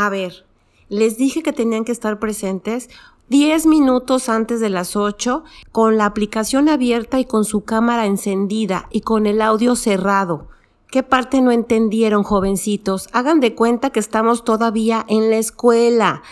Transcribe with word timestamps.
A 0.00 0.08
ver, 0.08 0.46
les 0.88 1.18
dije 1.18 1.42
que 1.42 1.52
tenían 1.52 1.84
que 1.84 1.92
estar 1.92 2.18
presentes 2.18 2.88
10 3.28 3.66
minutos 3.66 4.30
antes 4.30 4.58
de 4.58 4.70
las 4.70 4.96
8 4.96 5.44
con 5.72 5.98
la 5.98 6.06
aplicación 6.06 6.70
abierta 6.70 7.20
y 7.20 7.26
con 7.26 7.44
su 7.44 7.64
cámara 7.64 8.06
encendida 8.06 8.88
y 8.90 9.02
con 9.02 9.26
el 9.26 9.42
audio 9.42 9.76
cerrado. 9.76 10.48
¿Qué 10.90 11.02
parte 11.02 11.42
no 11.42 11.52
entendieron, 11.52 12.22
jovencitos? 12.22 13.10
Hagan 13.12 13.40
de 13.40 13.54
cuenta 13.54 13.90
que 13.90 14.00
estamos 14.00 14.42
todavía 14.42 15.04
en 15.06 15.28
la 15.28 15.36
escuela. 15.36 16.22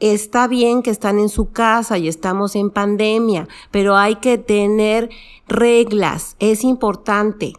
Está 0.00 0.48
bien 0.48 0.82
que 0.82 0.90
están 0.90 1.20
en 1.20 1.28
su 1.28 1.52
casa 1.52 1.98
y 1.98 2.08
estamos 2.08 2.56
en 2.56 2.70
pandemia, 2.70 3.46
pero 3.70 3.96
hay 3.96 4.16
que 4.16 4.36
tener 4.36 5.10
reglas. 5.46 6.34
Es 6.40 6.64
importante. 6.64 7.52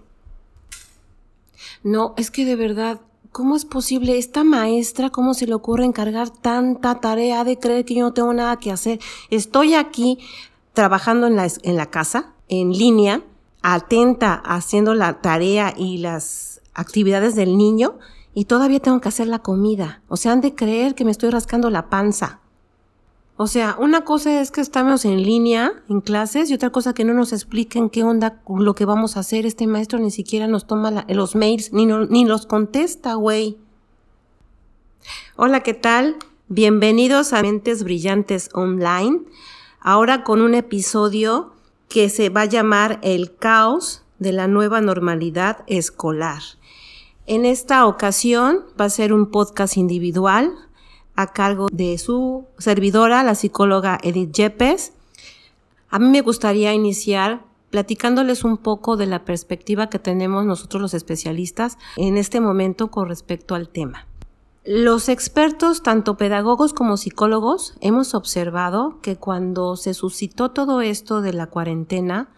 No, 1.83 2.13
es 2.17 2.31
que 2.31 2.43
de 2.43 2.57
verdad, 2.57 2.99
¿cómo 3.33 3.55
es 3.57 3.65
posible? 3.65 4.17
Esta 4.17 4.45
maestra, 4.45 5.09
¿cómo 5.09 5.33
se 5.33 5.47
le 5.47 5.55
ocurre 5.55 5.83
encargar 5.83 6.29
tanta 6.29 7.01
tarea 7.01 7.43
de 7.43 7.59
creer 7.59 7.83
que 7.83 7.95
yo 7.95 8.03
no 8.03 8.13
tengo 8.13 8.31
nada 8.33 8.57
que 8.57 8.71
hacer? 8.71 8.99
Estoy 9.29 9.73
aquí 9.73 10.19
trabajando 10.71 11.27
en 11.27 11.35
la, 11.35 11.47
en 11.63 11.75
la 11.75 11.87
casa, 11.87 12.33
en 12.47 12.71
línea, 12.71 13.21
atenta, 13.63 14.35
haciendo 14.35 14.93
la 14.93 15.19
tarea 15.21 15.73
y 15.75 15.97
las 15.97 16.61
actividades 16.75 17.35
del 17.35 17.57
niño, 17.57 17.97
y 18.35 18.45
todavía 18.45 18.79
tengo 18.79 19.01
que 19.01 19.09
hacer 19.09 19.27
la 19.27 19.39
comida. 19.39 20.01
O 20.07 20.15
sea, 20.15 20.31
han 20.31 20.41
de 20.41 20.55
creer 20.55 20.95
que 20.95 21.03
me 21.03 21.11
estoy 21.11 21.29
rascando 21.29 21.69
la 21.69 21.89
panza. 21.89 22.39
O 23.43 23.47
sea, 23.47 23.75
una 23.77 24.05
cosa 24.05 24.39
es 24.39 24.51
que 24.51 24.61
estamos 24.61 25.03
en 25.03 25.21
línea, 25.21 25.73
en 25.89 25.99
clases, 25.99 26.49
y 26.49 26.53
otra 26.53 26.69
cosa 26.69 26.93
que 26.93 27.03
no 27.03 27.13
nos 27.13 27.33
expliquen 27.33 27.89
qué 27.89 28.01
onda 28.01 28.41
lo 28.47 28.73
que 28.73 28.85
vamos 28.85 29.17
a 29.17 29.19
hacer. 29.19 29.45
Este 29.45 29.67
maestro 29.67 29.99
ni 29.99 30.11
siquiera 30.11 30.47
nos 30.47 30.65
toma 30.65 31.03
los 31.09 31.35
mails, 31.35 31.73
ni, 31.73 31.85
ni 31.85 32.23
los 32.23 32.45
contesta, 32.45 33.15
güey. 33.15 33.57
Hola, 35.35 35.59
¿qué 35.59 35.73
tal? 35.73 36.15
Bienvenidos 36.47 37.33
a 37.33 37.41
Mentes 37.41 37.83
Brillantes 37.83 38.49
Online. 38.53 39.19
Ahora 39.81 40.23
con 40.23 40.41
un 40.41 40.55
episodio 40.55 41.51
que 41.89 42.07
se 42.07 42.29
va 42.29 42.43
a 42.43 42.45
llamar 42.45 43.01
El 43.03 43.35
caos 43.35 44.03
de 44.19 44.31
la 44.31 44.47
nueva 44.47 44.79
normalidad 44.79 45.65
escolar. 45.67 46.43
En 47.25 47.43
esta 47.43 47.87
ocasión 47.87 48.61
va 48.79 48.85
a 48.85 48.89
ser 48.89 49.11
un 49.11 49.31
podcast 49.31 49.75
individual 49.75 50.53
a 51.15 51.27
cargo 51.27 51.67
de 51.71 51.97
su 51.97 52.45
servidora, 52.57 53.23
la 53.23 53.35
psicóloga 53.35 53.99
Edith 54.01 54.31
Yepes. 54.33 54.93
A 55.89 55.99
mí 55.99 56.07
me 56.07 56.21
gustaría 56.21 56.73
iniciar 56.73 57.45
platicándoles 57.69 58.43
un 58.43 58.57
poco 58.57 58.97
de 58.97 59.07
la 59.07 59.25
perspectiva 59.25 59.89
que 59.89 59.99
tenemos 59.99 60.45
nosotros 60.45 60.81
los 60.81 60.93
especialistas 60.93 61.77
en 61.97 62.17
este 62.17 62.39
momento 62.39 62.91
con 62.91 63.07
respecto 63.07 63.55
al 63.55 63.69
tema. 63.69 64.07
Los 64.65 65.09
expertos, 65.09 65.83
tanto 65.83 66.15
pedagogos 66.15 66.73
como 66.73 66.95
psicólogos, 66.95 67.75
hemos 67.81 68.13
observado 68.13 68.99
que 69.01 69.17
cuando 69.17 69.75
se 69.75 69.93
suscitó 69.93 70.51
todo 70.51 70.81
esto 70.81 71.21
de 71.21 71.33
la 71.33 71.47
cuarentena, 71.47 72.29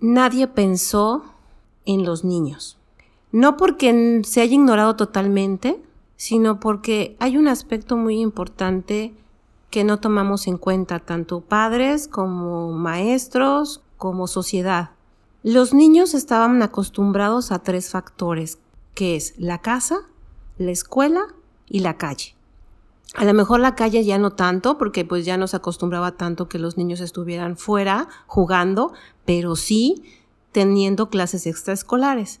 nadie 0.00 0.46
pensó 0.46 1.24
en 1.84 2.04
los 2.04 2.24
niños. 2.24 2.78
No 3.32 3.58
porque 3.58 4.22
se 4.24 4.40
haya 4.40 4.54
ignorado 4.54 4.96
totalmente, 4.96 5.82
sino 6.16 6.60
porque 6.60 7.16
hay 7.20 7.36
un 7.36 7.48
aspecto 7.48 7.96
muy 7.96 8.20
importante 8.20 9.14
que 9.70 9.84
no 9.84 9.98
tomamos 9.98 10.46
en 10.46 10.56
cuenta, 10.56 11.00
tanto 11.00 11.40
padres 11.40 12.06
como 12.06 12.72
maestros, 12.72 13.82
como 13.96 14.26
sociedad. 14.26 14.90
Los 15.42 15.74
niños 15.74 16.14
estaban 16.14 16.62
acostumbrados 16.62 17.52
a 17.52 17.58
tres 17.58 17.90
factores, 17.90 18.58
que 18.94 19.16
es 19.16 19.34
la 19.36 19.60
casa, 19.60 19.98
la 20.58 20.70
escuela 20.70 21.26
y 21.66 21.80
la 21.80 21.96
calle. 21.96 22.36
A 23.14 23.24
lo 23.24 23.34
mejor 23.34 23.60
la 23.60 23.74
calle 23.74 24.04
ya 24.04 24.18
no 24.18 24.30
tanto, 24.30 24.78
porque 24.78 25.04
pues 25.04 25.24
ya 25.24 25.36
no 25.36 25.46
se 25.46 25.56
acostumbraba 25.56 26.12
tanto 26.12 26.48
que 26.48 26.58
los 26.58 26.76
niños 26.76 27.00
estuvieran 27.00 27.56
fuera 27.56 28.08
jugando, 28.26 28.92
pero 29.24 29.56
sí 29.56 30.02
teniendo 30.52 31.10
clases 31.10 31.46
extraescolares. 31.46 32.40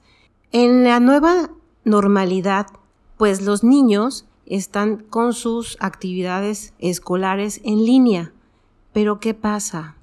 En 0.52 0.84
la 0.84 1.00
nueva 1.00 1.50
normalidad 1.84 2.68
pues 3.16 3.42
los 3.42 3.64
niños 3.64 4.26
están 4.46 4.98
con 4.98 5.32
sus 5.32 5.76
actividades 5.80 6.74
escolares 6.78 7.60
en 7.64 7.84
línea. 7.84 8.32
Pero 8.92 9.20
¿qué 9.20 9.34
pasa? 9.34 9.96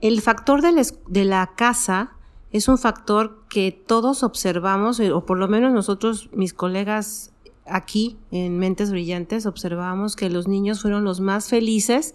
El 0.00 0.20
factor 0.20 0.62
de 0.62 1.24
la, 1.24 1.46
casa 1.56 2.12
es 2.52 2.68
un 2.68 2.78
factor 2.78 3.44
que 3.48 3.72
todos 3.72 4.22
observamos, 4.22 5.00
o 5.00 5.24
por 5.24 5.38
lo 5.38 5.48
menos 5.48 5.72
nosotros, 5.72 6.28
mis 6.32 6.52
colegas 6.52 7.32
aquí 7.66 8.16
en 8.30 8.58
Mentes 8.58 8.90
Brillantes, 8.90 9.46
observamos 9.46 10.16
que 10.16 10.30
los 10.30 10.48
niños 10.48 10.82
fueron 10.82 11.04
los 11.04 11.20
más 11.20 11.48
felices, 11.48 12.14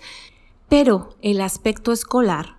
pero 0.69 1.15
el 1.21 1.41
aspecto 1.41 1.91
escolar 1.91 2.57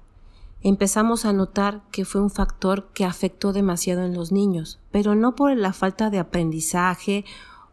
empezamos 0.60 1.24
a 1.24 1.32
notar 1.32 1.82
que 1.90 2.04
fue 2.04 2.20
un 2.20 2.30
factor 2.30 2.88
que 2.92 3.04
afectó 3.04 3.52
demasiado 3.52 4.04
en 4.04 4.14
los 4.14 4.32
niños, 4.32 4.78
pero 4.90 5.14
no 5.14 5.34
por 5.34 5.56
la 5.56 5.72
falta 5.72 6.10
de 6.10 6.18
aprendizaje 6.18 7.24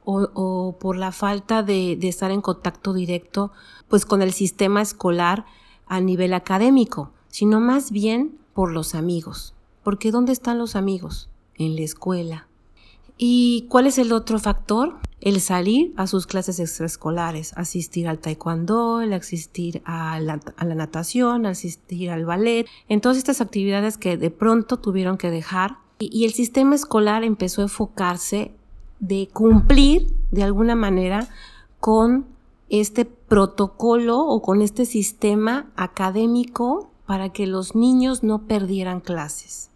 o, 0.10 0.78
por 0.80 0.98
la 0.98 1.12
falta 1.12 1.64
de, 1.64 1.98
estar 2.02 2.32
en 2.32 2.42
contacto 2.42 2.94
directo 2.94 3.52
pues 3.88 4.06
con 4.06 4.22
el 4.22 4.34
sistema 4.34 4.82
escolar 4.82 5.46
a 5.88 6.00
nivel 6.00 6.34
académico, 6.34 7.12
sino 7.28 7.60
más 7.60 7.92
bien 7.92 8.38
por 8.54 8.72
los 8.72 8.96
amigos. 8.96 9.56
Porque 9.84 10.12
¿dónde 10.12 10.32
están 10.32 10.58
los 10.58 10.76
amigos? 10.76 11.30
En 11.56 11.76
la 11.76 11.82
escuela. 11.82 12.48
¿Y 13.18 13.66
cuál 13.70 13.88
es 13.88 13.98
el 13.98 14.14
otro 14.14 14.40
factor? 14.40 14.98
El 15.20 15.42
salir 15.42 15.94
a 15.98 16.08
sus 16.08 16.26
clases 16.26 16.60
extraescolares, 16.60 17.52
asistir 17.58 18.08
al 18.08 18.20
taekwondo, 18.20 19.02
el 19.02 19.12
asistir 19.12 19.82
a 19.84 20.20
la, 20.22 20.40
natación, 20.64 21.46
asistir 21.46 22.12
al 22.12 22.26
ballet, 22.26 22.66
en 22.88 23.02
todas 23.02 23.18
estas 23.18 23.42
actividades 23.42 23.98
que 23.98 24.16
de 24.16 24.32
pronto 24.32 24.78
tuvieron 24.78 25.18
que 25.18 25.32
dejar. 25.32 25.80
Y 26.00 26.24
el 26.24 26.32
sistema 26.32 26.76
escolar 26.76 27.26
empezó 27.26 27.62
a 27.62 27.66
enfocarse 27.66 28.54
de 29.00 29.30
cumplir 29.32 30.14
de 30.32 30.44
alguna 30.44 30.76
manera 30.76 31.28
con 31.80 32.26
este 32.70 33.06
protocolo 33.06 34.20
o 34.20 34.42
con 34.42 34.62
este 34.62 34.86
sistema 34.86 35.72
académico 35.76 36.92
para 37.06 37.30
que 37.30 37.48
los 37.48 37.76
niños 37.76 38.24
no 38.24 38.46
perdieran 38.46 39.00
clases. 39.00 39.72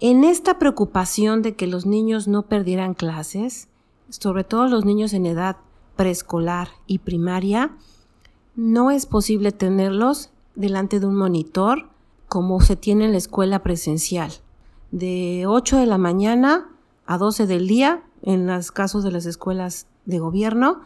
En 0.00 0.24
esta 0.24 0.58
preocupación 0.58 1.42
de 1.42 1.54
que 1.54 1.66
los 1.66 1.86
niños 1.86 2.26
no 2.26 2.42
perdieran 2.42 2.94
clases, 2.94 3.68
sobre 4.08 4.44
todo 4.44 4.66
los 4.66 4.84
niños 4.84 5.12
en 5.12 5.26
edad 5.26 5.56
preescolar 5.96 6.68
y 6.86 6.98
primaria, 6.98 7.76
no 8.56 8.90
es 8.90 9.06
posible 9.06 9.52
tenerlos 9.52 10.30
delante 10.54 11.00
de 11.00 11.06
un 11.06 11.16
monitor 11.16 11.90
como 12.28 12.60
se 12.60 12.76
tiene 12.76 13.04
en 13.04 13.12
la 13.12 13.18
escuela 13.18 13.62
presencial. 13.62 14.32
De 14.90 15.44
8 15.46 15.76
de 15.76 15.86
la 15.86 15.98
mañana 15.98 16.68
a 17.06 17.18
12 17.18 17.46
del 17.46 17.68
día 17.68 18.02
en 18.24 18.46
los 18.46 18.72
casos 18.72 19.04
de 19.04 19.12
las 19.12 19.26
escuelas 19.26 19.86
de 20.06 20.18
gobierno 20.18 20.80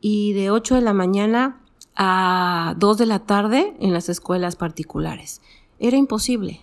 y 0.00 0.32
de 0.32 0.50
8 0.50 0.76
de 0.76 0.80
la 0.80 0.94
mañana 0.94 1.60
a 1.96 2.74
2 2.78 2.98
de 2.98 3.06
la 3.06 3.18
tarde 3.20 3.76
en 3.80 3.92
las 3.92 4.08
escuelas 4.08 4.56
particulares. 4.56 5.42
Era 5.78 5.96
imposible. 5.96 6.60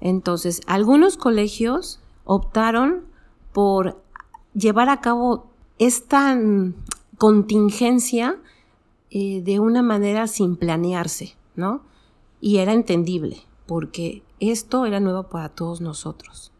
Entonces, 0.00 0.60
algunos 0.66 1.16
colegios 1.16 2.00
optaron 2.24 3.04
por 3.52 4.02
llevar 4.54 4.88
a 4.90 5.00
cabo 5.00 5.50
esta 5.78 6.38
contingencia 7.16 8.38
eh, 9.10 9.40
de 9.42 9.60
una 9.60 9.82
manera 9.82 10.26
sin 10.26 10.56
planearse, 10.56 11.36
¿no? 11.54 11.82
Y 12.40 12.58
era 12.58 12.72
entendible, 12.72 13.38
porque 13.66 14.22
esto 14.40 14.84
era 14.84 15.00
nuevo 15.00 15.24
para 15.24 15.48
todos 15.48 15.80
nosotros. 15.80 16.52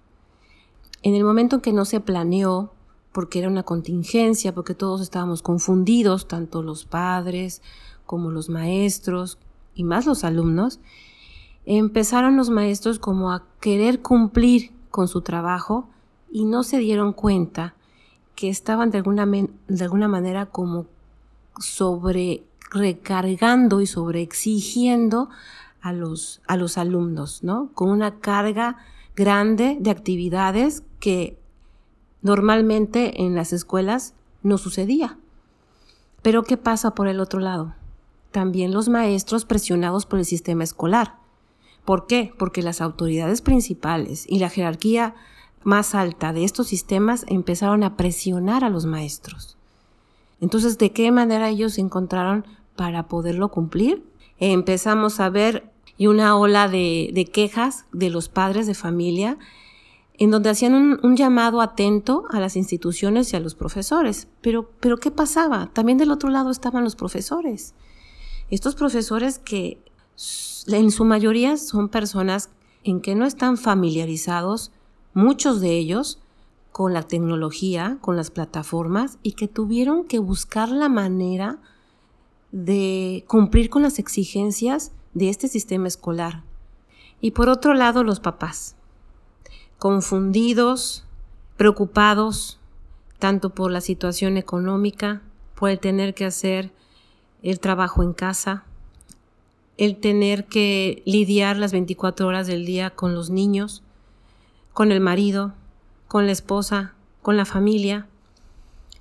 En 1.02 1.14
el 1.14 1.24
momento 1.24 1.56
en 1.56 1.62
que 1.62 1.72
no 1.72 1.84
se 1.84 2.00
planeó, 2.00 2.72
porque 3.16 3.38
era 3.38 3.48
una 3.48 3.62
contingencia, 3.62 4.54
porque 4.54 4.74
todos 4.74 5.00
estábamos 5.00 5.40
confundidos, 5.40 6.28
tanto 6.28 6.62
los 6.62 6.84
padres 6.84 7.62
como 8.04 8.30
los 8.30 8.50
maestros 8.50 9.38
y 9.74 9.84
más 9.84 10.04
los 10.04 10.22
alumnos, 10.22 10.80
empezaron 11.64 12.36
los 12.36 12.50
maestros 12.50 12.98
como 12.98 13.32
a 13.32 13.46
querer 13.58 14.02
cumplir 14.02 14.70
con 14.90 15.08
su 15.08 15.22
trabajo 15.22 15.88
y 16.30 16.44
no 16.44 16.62
se 16.62 16.76
dieron 16.76 17.14
cuenta 17.14 17.74
que 18.34 18.50
estaban 18.50 18.90
de 18.90 18.98
alguna, 18.98 19.24
de 19.24 19.82
alguna 19.82 20.08
manera 20.08 20.44
como 20.44 20.84
sobre 21.58 22.44
recargando 22.70 23.80
y 23.80 23.86
sobre 23.86 24.20
exigiendo 24.20 25.30
a 25.80 25.94
los, 25.94 26.42
a 26.46 26.58
los 26.58 26.76
alumnos, 26.76 27.42
¿no? 27.42 27.70
Con 27.72 27.88
una 27.88 28.20
carga 28.20 28.76
grande 29.14 29.78
de 29.80 29.90
actividades 29.90 30.82
que 31.00 31.38
normalmente 32.26 33.22
en 33.22 33.36
las 33.36 33.52
escuelas 33.52 34.12
no 34.42 34.58
sucedía. 34.58 35.16
Pero 36.22 36.42
¿qué 36.42 36.56
pasa 36.56 36.90
por 36.90 37.06
el 37.06 37.20
otro 37.20 37.38
lado? 37.38 37.74
También 38.32 38.72
los 38.72 38.88
maestros 38.88 39.44
presionados 39.44 40.06
por 40.06 40.18
el 40.18 40.24
sistema 40.24 40.64
escolar. 40.64 41.14
¿Por 41.84 42.08
qué? 42.08 42.32
Porque 42.36 42.62
las 42.62 42.80
autoridades 42.80 43.42
principales 43.42 44.26
y 44.28 44.40
la 44.40 44.50
jerarquía 44.50 45.14
más 45.62 45.94
alta 45.94 46.32
de 46.32 46.42
estos 46.42 46.66
sistemas 46.66 47.24
empezaron 47.28 47.84
a 47.84 47.96
presionar 47.96 48.64
a 48.64 48.70
los 48.70 48.86
maestros. 48.86 49.56
Entonces, 50.40 50.78
¿de 50.78 50.90
qué 50.90 51.12
manera 51.12 51.48
ellos 51.48 51.78
encontraron 51.78 52.44
para 52.74 53.06
poderlo 53.06 53.50
cumplir? 53.50 54.04
empezamos 54.38 55.18
a 55.20 55.30
ver 55.30 55.70
una 55.98 56.36
ola 56.36 56.68
de, 56.68 57.08
de, 57.14 57.24
quejas 57.24 57.86
de 57.92 58.10
los 58.10 58.28
padres 58.28 58.66
de 58.66 58.74
familia 58.74 59.38
en 60.18 60.30
donde 60.30 60.50
hacían 60.50 60.98
un, 61.02 61.16
llamado 61.16 61.60
atento 61.60 62.24
a 62.30 62.40
las 62.40 62.56
instituciones 62.56 63.32
y 63.32 63.36
a 63.36 63.40
los 63.40 63.54
profesores. 63.54 64.28
Pero, 64.40 64.70
pero 64.80 64.96
¿qué 64.98 65.10
pasaba? 65.10 65.70
También 65.72 65.98
del 65.98 66.10
otro 66.10 66.30
lado 66.30 66.50
estaban 66.50 66.84
los 66.84 66.96
profesores. 66.96 67.74
Estos 68.50 68.74
profesores 68.74 69.38
que 69.38 69.78
en 70.68 70.90
su 70.90 71.04
mayoría 71.04 71.56
son 71.56 71.88
personas 71.88 72.50
en 72.84 73.00
que 73.00 73.14
no 73.14 73.26
están 73.26 73.56
familiarizados, 73.56 74.72
muchos 75.12 75.60
de 75.60 75.76
ellos, 75.76 76.20
con 76.72 76.92
la 76.92 77.02
tecnología, 77.02 77.98
con 78.00 78.16
las 78.16 78.30
plataformas, 78.30 79.18
y 79.22 79.32
que 79.32 79.48
tuvieron 79.48 80.04
que 80.04 80.18
buscar 80.18 80.68
la 80.68 80.88
manera 80.88 81.58
de 82.52 83.24
cumplir 83.26 83.70
con 83.70 83.82
las 83.82 83.98
exigencias 83.98 84.92
de 85.14 85.28
este 85.28 85.48
sistema 85.48 85.88
escolar. 85.88 86.44
Y 87.20 87.32
por 87.32 87.48
otro 87.48 87.74
lado, 87.74 88.04
los 88.04 88.20
papás, 88.20 88.75
confundidos, 89.78 91.04
preocupados, 91.56 92.58
tanto 93.18 93.50
por 93.50 93.70
la 93.70 93.80
situación 93.80 94.36
económica, 94.36 95.22
por 95.54 95.70
el 95.70 95.78
tener 95.78 96.14
que 96.14 96.24
hacer 96.24 96.70
el 97.42 97.60
trabajo 97.60 98.02
en 98.02 98.12
casa, 98.12 98.64
el 99.78 99.96
tener 99.96 100.46
que 100.46 101.02
lidiar 101.04 101.56
las 101.56 101.72
24 101.72 102.26
horas 102.26 102.46
del 102.46 102.64
día 102.64 102.90
con 102.90 103.14
los 103.14 103.30
niños, 103.30 103.82
con 104.72 104.92
el 104.92 105.00
marido, 105.00 105.54
con 106.08 106.26
la 106.26 106.32
esposa, 106.32 106.94
con 107.22 107.36
la 107.36 107.44
familia 107.44 108.06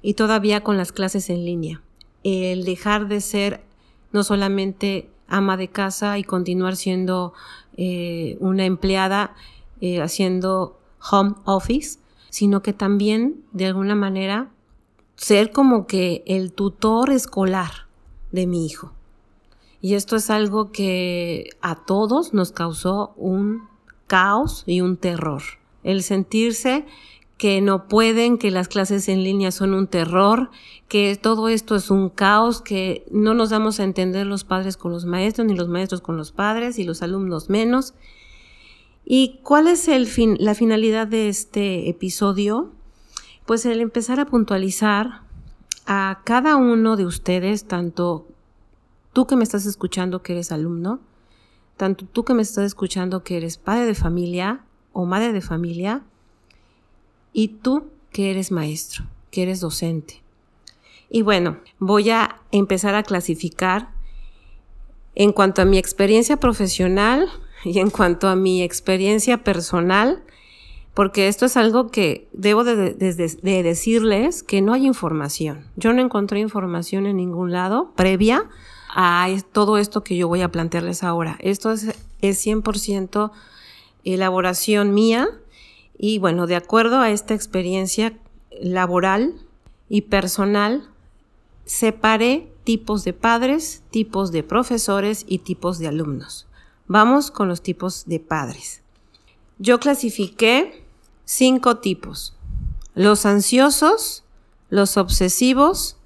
y 0.02 0.16
todavía 0.16 0.62
con 0.62 0.78
las 0.78 0.92
clases 0.92 1.30
en 1.30 1.46
línea. 1.46 1.82
El 2.24 2.66
dejar 2.66 3.08
de 3.08 3.22
ser 3.22 3.64
no 4.12 4.24
solamente 4.24 5.10
ama 5.28 5.58
de 5.58 5.68
casa 5.68 6.18
y 6.18 6.24
continuar 6.24 6.76
siendo 6.76 7.34
eh, 7.78 8.38
una 8.40 8.66
empleada 8.66 9.36
eh, 9.82 10.02
haciendo 10.02 10.80
home 11.12 11.36
office, 11.46 12.00
sino 12.30 12.62
que 12.62 12.74
también 12.74 13.44
de 13.52 13.68
alguna 13.68 13.96
manera 13.96 14.52
ser 15.16 15.52
como 15.52 15.88
que 15.88 16.24
el 16.26 16.52
tutor 16.52 17.12
escolar 17.12 17.88
de 18.32 18.48
mi 18.48 18.66
hijo. 18.66 18.92
Y 19.82 19.94
esto 19.94 20.16
es 20.16 20.30
algo 20.30 20.72
que 20.72 21.50
a 21.62 21.76
todos 21.86 22.34
nos 22.34 22.52
causó 22.52 23.14
un 23.18 23.68
caos 24.08 24.64
y 24.66 24.82
un 24.82 24.98
terror. 24.98 25.44
El 25.84 26.04
sentirse 26.04 26.86
que 27.38 27.62
no 27.62 27.88
pueden, 27.88 28.38
que 28.38 28.50
las 28.50 28.68
clases 28.68 29.10
en 29.10 29.24
línea 29.24 29.52
son 29.52 29.74
un 29.74 29.88
terror, 29.88 30.50
que 30.88 31.16
todo 31.22 31.50
esto 31.50 31.76
es 31.76 31.92
un 31.92 32.10
caos, 32.10 32.62
que 32.62 33.06
no 33.12 33.34
nos 33.34 33.50
damos 33.50 33.80
a 33.80 33.84
entender 33.84 34.26
los 34.26 34.44
padres 34.44 34.78
con 34.78 34.92
los 34.92 35.06
maestros, 35.06 35.46
ni 35.46 35.56
los 35.56 35.68
maestros 35.68 36.02
con 36.02 36.18
los 36.18 36.32
padres, 36.32 36.80
y 36.80 36.84
los 36.84 37.02
alumnos 37.02 37.50
menos. 37.50 37.94
¿Y 39.06 39.40
cuál 39.44 39.68
es 39.68 39.88
el 39.88 40.08
fin, 40.08 40.36
la 40.40 40.56
finalidad 40.56 41.06
de 41.06 41.30
este 41.30 41.90
episodio? 41.90 42.72
Pues 43.46 43.66
el 43.68 43.80
empezar 43.80 44.20
a 44.20 44.26
puntualizar 44.26 45.22
a 45.86 46.22
cada 46.24 46.56
uno 46.56 46.98
de 46.98 47.06
ustedes, 47.06 47.66
tanto 47.66 48.26
tú 49.14 49.28
que 49.28 49.36
me 49.36 49.44
estás 49.44 49.68
escuchando 49.68 50.24
que 50.24 50.34
eres 50.34 50.52
alumno, 50.52 51.00
tanto 51.78 52.06
tú 52.06 52.26
que 52.26 52.34
me 52.34 52.42
estás 52.42 52.66
escuchando 52.66 53.24
que 53.24 53.38
eres 53.38 53.58
padre 53.58 53.86
de 53.86 53.94
familia 53.94 54.62
o 54.92 55.06
madre 55.06 55.34
de 55.34 55.42
familia, 55.42 56.02
y 57.32 57.50
tú 57.50 57.84
que 58.12 58.32
eres 58.32 58.52
maestro, 58.52 59.06
que 59.30 59.44
eres 59.44 59.60
docente. 59.60 60.24
Y 61.12 61.22
bueno, 61.22 61.60
voy 61.78 62.10
a 62.10 62.42
empezar 62.52 62.96
a 62.96 63.04
clasificar 63.04 63.90
en 65.14 65.32
cuanto 65.32 65.62
a 65.62 65.66
mi 65.66 65.78
experiencia 65.78 66.38
profesional 66.38 67.30
y 67.74 67.80
en 67.80 67.90
cuanto 67.90 68.28
a 68.30 68.36
mi 68.36 68.62
experiencia 68.62 69.44
personal, 69.44 70.24
porque 70.94 71.28
esto 71.28 71.46
es 71.46 71.58
algo 71.58 71.90
que 71.90 72.30
debo 72.32 72.64
de, 72.64 72.94
de, 72.94 73.64
decirles 73.64 74.44
que 74.44 74.62
no 74.62 74.74
hay 74.74 74.86
información. 74.86 75.66
Yo 75.76 75.92
no 75.92 76.02
encontré 76.02 76.40
información 76.40 77.06
en 77.06 77.18
ningún 77.18 77.52
lado 77.52 77.92
previa 77.98 78.46
a 78.90 79.28
todo 79.52 79.78
esto 79.78 80.06
que 80.06 80.16
yo 80.16 80.30
voy 80.30 80.42
a 80.42 80.52
plantearles 80.52 81.04
ahora. 81.04 81.38
Esto 81.42 81.74
es, 81.74 81.94
es 82.22 82.46
100% 82.46 83.32
elaboración 84.06 84.94
mía 84.94 85.28
y 85.98 86.20
bueno, 86.20 86.48
de 86.48 86.56
acuerdo 86.56 87.00
a 87.00 87.10
esta 87.10 87.34
experiencia 87.34 88.14
laboral 88.62 89.34
y 89.90 90.02
personal, 90.04 90.88
separé 91.66 92.54
tipos 92.64 93.04
de 93.04 93.12
padres, 93.12 93.84
tipos 93.92 94.32
de 94.32 94.44
profesores 94.44 95.26
y 95.28 95.40
tipos 95.40 95.78
de 95.78 95.88
alumnos. 95.88 96.48
Vamos 96.88 97.32
con 97.32 97.48
los 97.48 97.62
tipos 97.62 98.06
de 98.06 98.20
padres. 98.20 98.82
Yo 99.58 99.80
clasifiqué 99.80 100.86
cinco 101.24 101.78
tipos. 101.78 102.36
Los 102.94 103.26
ansiosos, 103.26 104.24
los 104.70 104.98
obsesivos, 104.98 105.98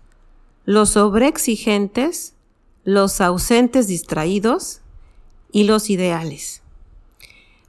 los 0.66 0.92
sobreexigentes, 0.92 2.34
los 2.84 3.22
ausentes 3.22 3.88
distraídos 3.88 4.82
y 5.52 5.64
los 5.64 5.90
ideales. 5.90 6.62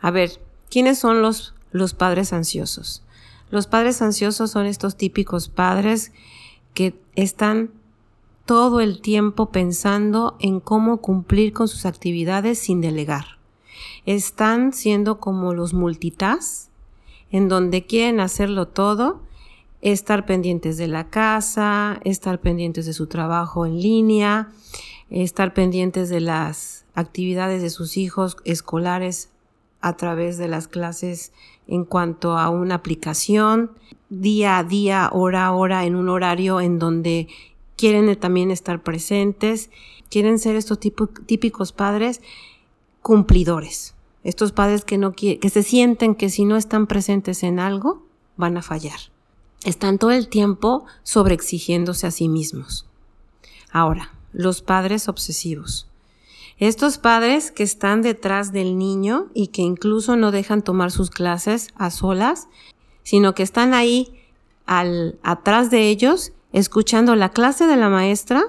A 0.01 0.11
ver, 0.11 0.41
¿quiénes 0.71 0.99
son 0.99 1.23
los, 1.23 1.55
los 1.73 1.95
padres 1.95 2.33
ansiosos? 2.33 3.03
Los 3.51 3.67
padres 3.67 4.01
ansiosos 4.03 4.51
son 4.51 4.67
estos 4.67 4.97
típicos 4.97 5.49
padres 5.49 6.13
que 6.75 6.99
están 7.17 7.73
todo 8.51 8.81
el 8.81 9.01
tiempo 9.01 9.53
pensando 9.53 10.37
en 10.41 10.59
cómo 10.59 11.01
cumplir 11.01 11.53
con 11.53 11.69
sus 11.69 11.87
actividades 11.87 12.59
sin 12.59 12.81
delegar. 12.81 13.39
Están 14.07 14.73
siendo 14.73 15.21
como 15.21 15.55
los 15.55 15.73
multitask, 15.73 16.69
en 17.31 17.49
donde 17.49 17.87
quieren 17.87 18.19
hacerlo 18.19 18.67
todo 18.67 19.21
estar 19.83 20.27
pendientes 20.27 20.79
de 20.79 20.89
la 20.89 21.11
casa, 21.11 22.01
estar 22.03 22.41
pendientes 22.41 22.87
de 22.87 22.93
su 22.93 23.07
trabajo 23.07 23.67
en 23.67 23.81
línea, 23.81 24.49
estar 25.11 25.55
pendientes 25.55 26.09
de 26.09 26.19
las 26.19 26.87
actividades 26.97 27.63
de 27.63 27.71
sus 27.71 27.97
hijos 27.97 28.37
escolares 28.45 29.31
a 29.81 29.97
través 29.97 30.39
de 30.39 30.49
las 30.49 30.67
clases 30.67 31.33
en 31.69 31.85
cuanto 31.85 32.37
a 32.37 32.51
una 32.51 32.75
aplicación, 32.75 33.71
día 34.09 34.59
a 34.59 34.65
día, 34.65 35.09
hora 35.13 35.47
a 35.47 35.53
hora, 35.53 35.85
en 35.85 35.95
un 35.95 36.09
horario 36.09 36.61
en 36.61 36.81
donde 36.81 37.29
quieren 37.81 38.15
también 38.17 38.51
estar 38.51 38.83
presentes, 38.83 39.71
quieren 40.11 40.39
ser 40.39 40.57
estos 40.57 40.79
típicos 40.79 41.73
padres 41.73 42.21
cumplidores, 43.03 43.95
estos 44.25 44.53
padres 44.53 44.85
que 44.85 44.99
no 44.99 45.13
que 45.13 45.51
se 45.51 45.63
sienten 45.63 46.15
que 46.15 46.29
si 46.29 46.45
no 46.45 46.57
están 46.57 46.87
presentes 46.87 47.43
en 47.43 47.59
algo, 47.59 48.07
van 48.37 48.59
a 48.59 48.63
fallar 48.63 49.01
están 49.65 49.99
todo 49.99 50.11
el 50.11 50.29
tiempo 50.29 50.85
sobreexigiéndose 51.03 52.07
a 52.07 52.11
sí 52.11 52.29
mismos. 52.29 52.87
Ahora, 53.71 54.13
los 54.33 54.63
padres 54.63 55.09
obsesivos. 55.09 55.87
Estos 56.59 56.99
padres 56.99 57.51
que 57.51 57.63
están 57.63 58.03
detrás 58.03 58.53
del 58.53 58.77
niño 58.77 59.29
y 59.35 59.49
que 59.49 59.63
incluso 59.63 60.17
no 60.17 60.31
dejan 60.31 60.63
tomar 60.63 60.91
sus 60.91 61.11
clases 61.11 61.69
a 61.75 61.91
solas, 61.91 62.49
sino 63.03 63.35
que 63.35 63.43
están 63.43 63.73
ahí 63.73 64.13
al, 64.67 65.19
atrás 65.23 65.71
de 65.71 65.89
ellos, 65.89 66.33
escuchando 66.53 67.17
la 67.17 67.31
clase 67.31 67.67
de 67.67 67.77
la 67.77 67.89
maestra 67.89 68.43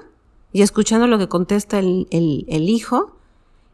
y 0.53 0.61
escuchando 0.61 1.07
lo 1.07 1.17
que 1.17 1.27
contesta 1.27 1.79
el, 1.79 2.07
el, 2.11 2.69
hijo 2.69 3.15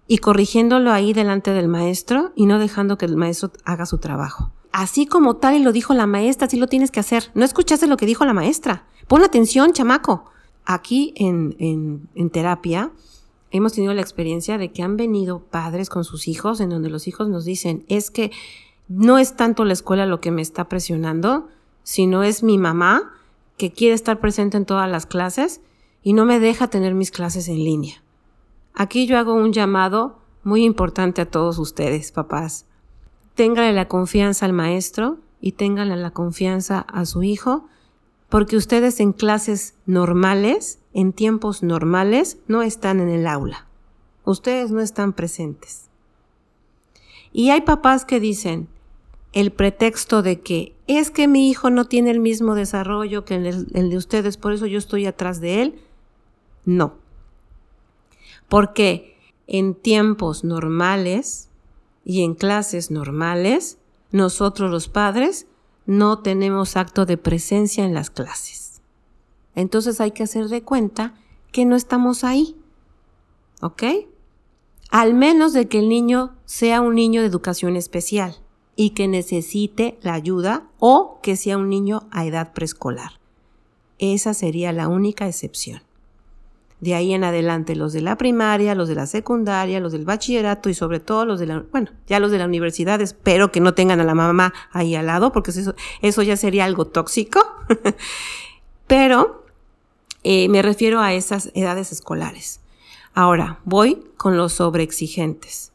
y 0.07 0.19
corrigiéndolo 0.19 0.91
ahí 0.91 1.13
delante 1.13 1.51
del 1.51 1.67
maestro 1.67 2.31
y 2.35 2.45
no 2.45 2.59
dejando 2.59 2.97
que 2.97 3.05
el 3.05 3.17
maestro 3.17 3.51
haga 3.65 3.85
su 3.85 3.97
trabajo 3.97 4.51
así 4.77 5.07
como 5.07 5.37
tal 5.37 5.55
y 5.55 5.63
lo 5.63 5.71
dijo 5.71 5.95
la 5.95 6.05
maestra, 6.05 6.45
así 6.45 6.55
lo 6.55 6.67
tienes 6.67 6.91
que 6.91 6.99
hacer. 6.99 7.31
No 7.33 7.43
escuchaste 7.43 7.87
lo 7.87 7.97
que 7.97 8.05
dijo 8.05 8.25
la 8.25 8.33
maestra. 8.33 8.85
Pon 9.07 9.23
atención, 9.23 9.73
chamaco. 9.73 10.25
Aquí 10.65 11.13
en, 11.15 11.55
en, 11.57 12.07
en 12.13 12.29
terapia 12.29 12.91
hemos 13.49 13.73
tenido 13.73 13.95
la 13.95 14.01
experiencia 14.01 14.59
de 14.59 14.71
que 14.71 14.83
han 14.83 14.95
venido 14.95 15.39
padres 15.39 15.89
con 15.89 16.03
sus 16.03 16.27
hijos 16.27 16.59
en 16.59 16.69
donde 16.69 16.91
los 16.91 17.07
hijos 17.07 17.27
nos 17.27 17.43
dicen, 17.43 17.85
es 17.87 18.11
que 18.11 18.31
no 18.87 19.17
es 19.17 19.35
tanto 19.35 19.65
la 19.65 19.73
escuela 19.73 20.05
lo 20.05 20.21
que 20.21 20.29
me 20.29 20.43
está 20.43 20.69
presionando, 20.69 21.47
sino 21.81 22.21
es 22.21 22.43
mi 22.43 22.59
mamá 22.59 23.16
que 23.57 23.71
quiere 23.71 23.95
estar 23.95 24.19
presente 24.19 24.57
en 24.57 24.65
todas 24.65 24.89
las 24.89 25.05
clases 25.05 25.61
y 26.03 26.13
no 26.13 26.25
me 26.25 26.39
deja 26.39 26.67
tener 26.67 26.93
mis 26.93 27.11
clases 27.11 27.47
en 27.49 27.57
línea. 27.57 28.03
Aquí 28.73 29.07
yo 29.07 29.17
hago 29.17 29.33
un 29.33 29.51
llamado 29.51 30.19
muy 30.43 30.63
importante 30.63 31.21
a 31.21 31.29
todos 31.29 31.57
ustedes, 31.57 32.11
papás 32.11 32.67
téngale 33.37 33.71
la 33.71 33.87
confianza 33.87 34.47
al 34.47 34.53
maestro 34.53 35.19
y 35.39 35.51
téngale 35.51 35.95
la 35.95 36.09
confianza 36.09 36.79
a 36.79 37.05
su 37.05 37.21
hijo, 37.21 37.67
porque 38.29 38.57
ustedes 38.57 38.99
en 38.99 39.13
clases 39.13 39.75
normales, 39.85 40.79
en 40.91 41.13
tiempos 41.13 41.61
normales, 41.61 42.39
no 42.47 42.63
están 42.63 42.99
en 42.99 43.09
el 43.09 43.27
aula. 43.27 43.67
Ustedes 44.25 44.71
no 44.71 44.81
están 44.81 45.13
presentes. 45.13 45.87
Y 47.31 47.51
hay 47.51 47.61
papás 47.61 48.05
que 48.05 48.19
dicen, 48.19 48.69
el 49.33 49.51
pretexto 49.51 50.21
de 50.21 50.41
que 50.41 50.75
es 50.87 51.11
que 51.11 51.27
mi 51.27 51.49
hijo 51.49 51.69
no 51.69 51.85
tiene 51.85 52.11
el 52.11 52.19
mismo 52.19 52.55
desarrollo 52.55 53.25
que 53.25 53.35
el, 53.35 53.67
de 53.71 53.97
ustedes, 53.97 54.37
por 54.37 54.53
eso 54.53 54.65
yo 54.65 54.77
estoy 54.77 55.05
atrás 55.05 55.41
de 55.41 55.61
él. 55.61 55.81
No. 56.65 56.95
Porque 58.47 59.17
en 59.47 59.75
tiempos 59.75 60.43
normales 60.43 61.49
y 62.05 62.23
en 62.23 62.35
clases 62.35 62.89
normales, 62.89 63.77
nosotros 64.11 64.71
los 64.71 64.87
padres 64.87 65.47
no 65.85 66.19
tenemos 66.19 66.77
acto 66.77 67.05
de 67.05 67.17
presencia 67.17 67.83
en 67.83 67.93
las 67.93 68.09
clases. 68.09 68.81
Entonces 69.55 69.99
hay 69.99 70.11
que 70.11 70.23
hacer 70.23 70.47
de 70.47 70.63
cuenta 70.63 71.15
que 71.51 71.65
no 71.65 71.75
estamos 71.75 72.23
ahí. 72.23 72.55
¿Ok? 73.61 73.83
Al 74.89 75.13
menos 75.13 75.51
de 75.51 75.67
que 75.67 75.79
el 75.79 75.89
niño 75.89 76.35
sea 76.45 76.79
un 76.79 76.95
niño 76.95 77.21
de 77.21 77.27
educación 77.27 77.75
especial 77.75 78.37
y 78.77 78.91
que 78.91 79.09
necesite 79.09 79.97
la 80.01 80.13
ayuda 80.13 80.67
o 80.79 81.19
que 81.21 81.35
sea 81.35 81.57
un 81.57 81.69
niño 81.69 82.07
a 82.11 82.25
edad 82.25 82.53
preescolar. 82.53 83.19
Esa 83.99 84.33
sería 84.33 84.71
la 84.71 84.87
única 84.87 85.27
excepción. 85.27 85.81
De 86.79 86.93
ahí 86.93 87.11
en 87.13 87.23
adelante 87.23 87.75
los 87.75 87.91
de 87.91 88.01
la 88.01 88.17
primaria, 88.17 88.75
los 88.75 88.87
de 88.87 88.93
la 88.93 89.07
secundaria, 89.07 89.79
los 89.79 89.93
del 89.93 90.05
bachillerato 90.05 90.69
y 90.69 90.75
sobre 90.75 90.99
todo 90.99 91.25
los 91.25 91.39
de 91.39 91.47
la, 91.47 91.65
bueno, 91.71 91.89
ya 92.07 92.19
los 92.19 92.29
de 92.29 92.37
la 92.37 92.45
universidad, 92.45 93.01
espero 93.01 93.51
que 93.51 93.59
no 93.59 93.73
tengan 93.73 93.99
a 93.99 94.03
la 94.03 94.13
mamá 94.13 94.53
ahí 94.71 94.93
al 94.93 95.07
lado 95.07 95.31
porque 95.31 95.49
eso, 95.49 95.73
eso 96.03 96.21
ya 96.21 96.37
sería 96.37 96.65
algo 96.65 96.85
tóxico. 96.85 97.41
Pero 98.87 99.43
eh, 100.23 100.49
me 100.49 100.61
refiero 100.61 101.01
a 101.01 101.13
esas 101.13 101.49
edades 101.55 101.91
escolares. 101.91 102.61
Ahora, 103.15 103.59
voy 103.65 104.05
con 104.15 104.37
los 104.37 104.53
sobreexigentes. 104.53 105.71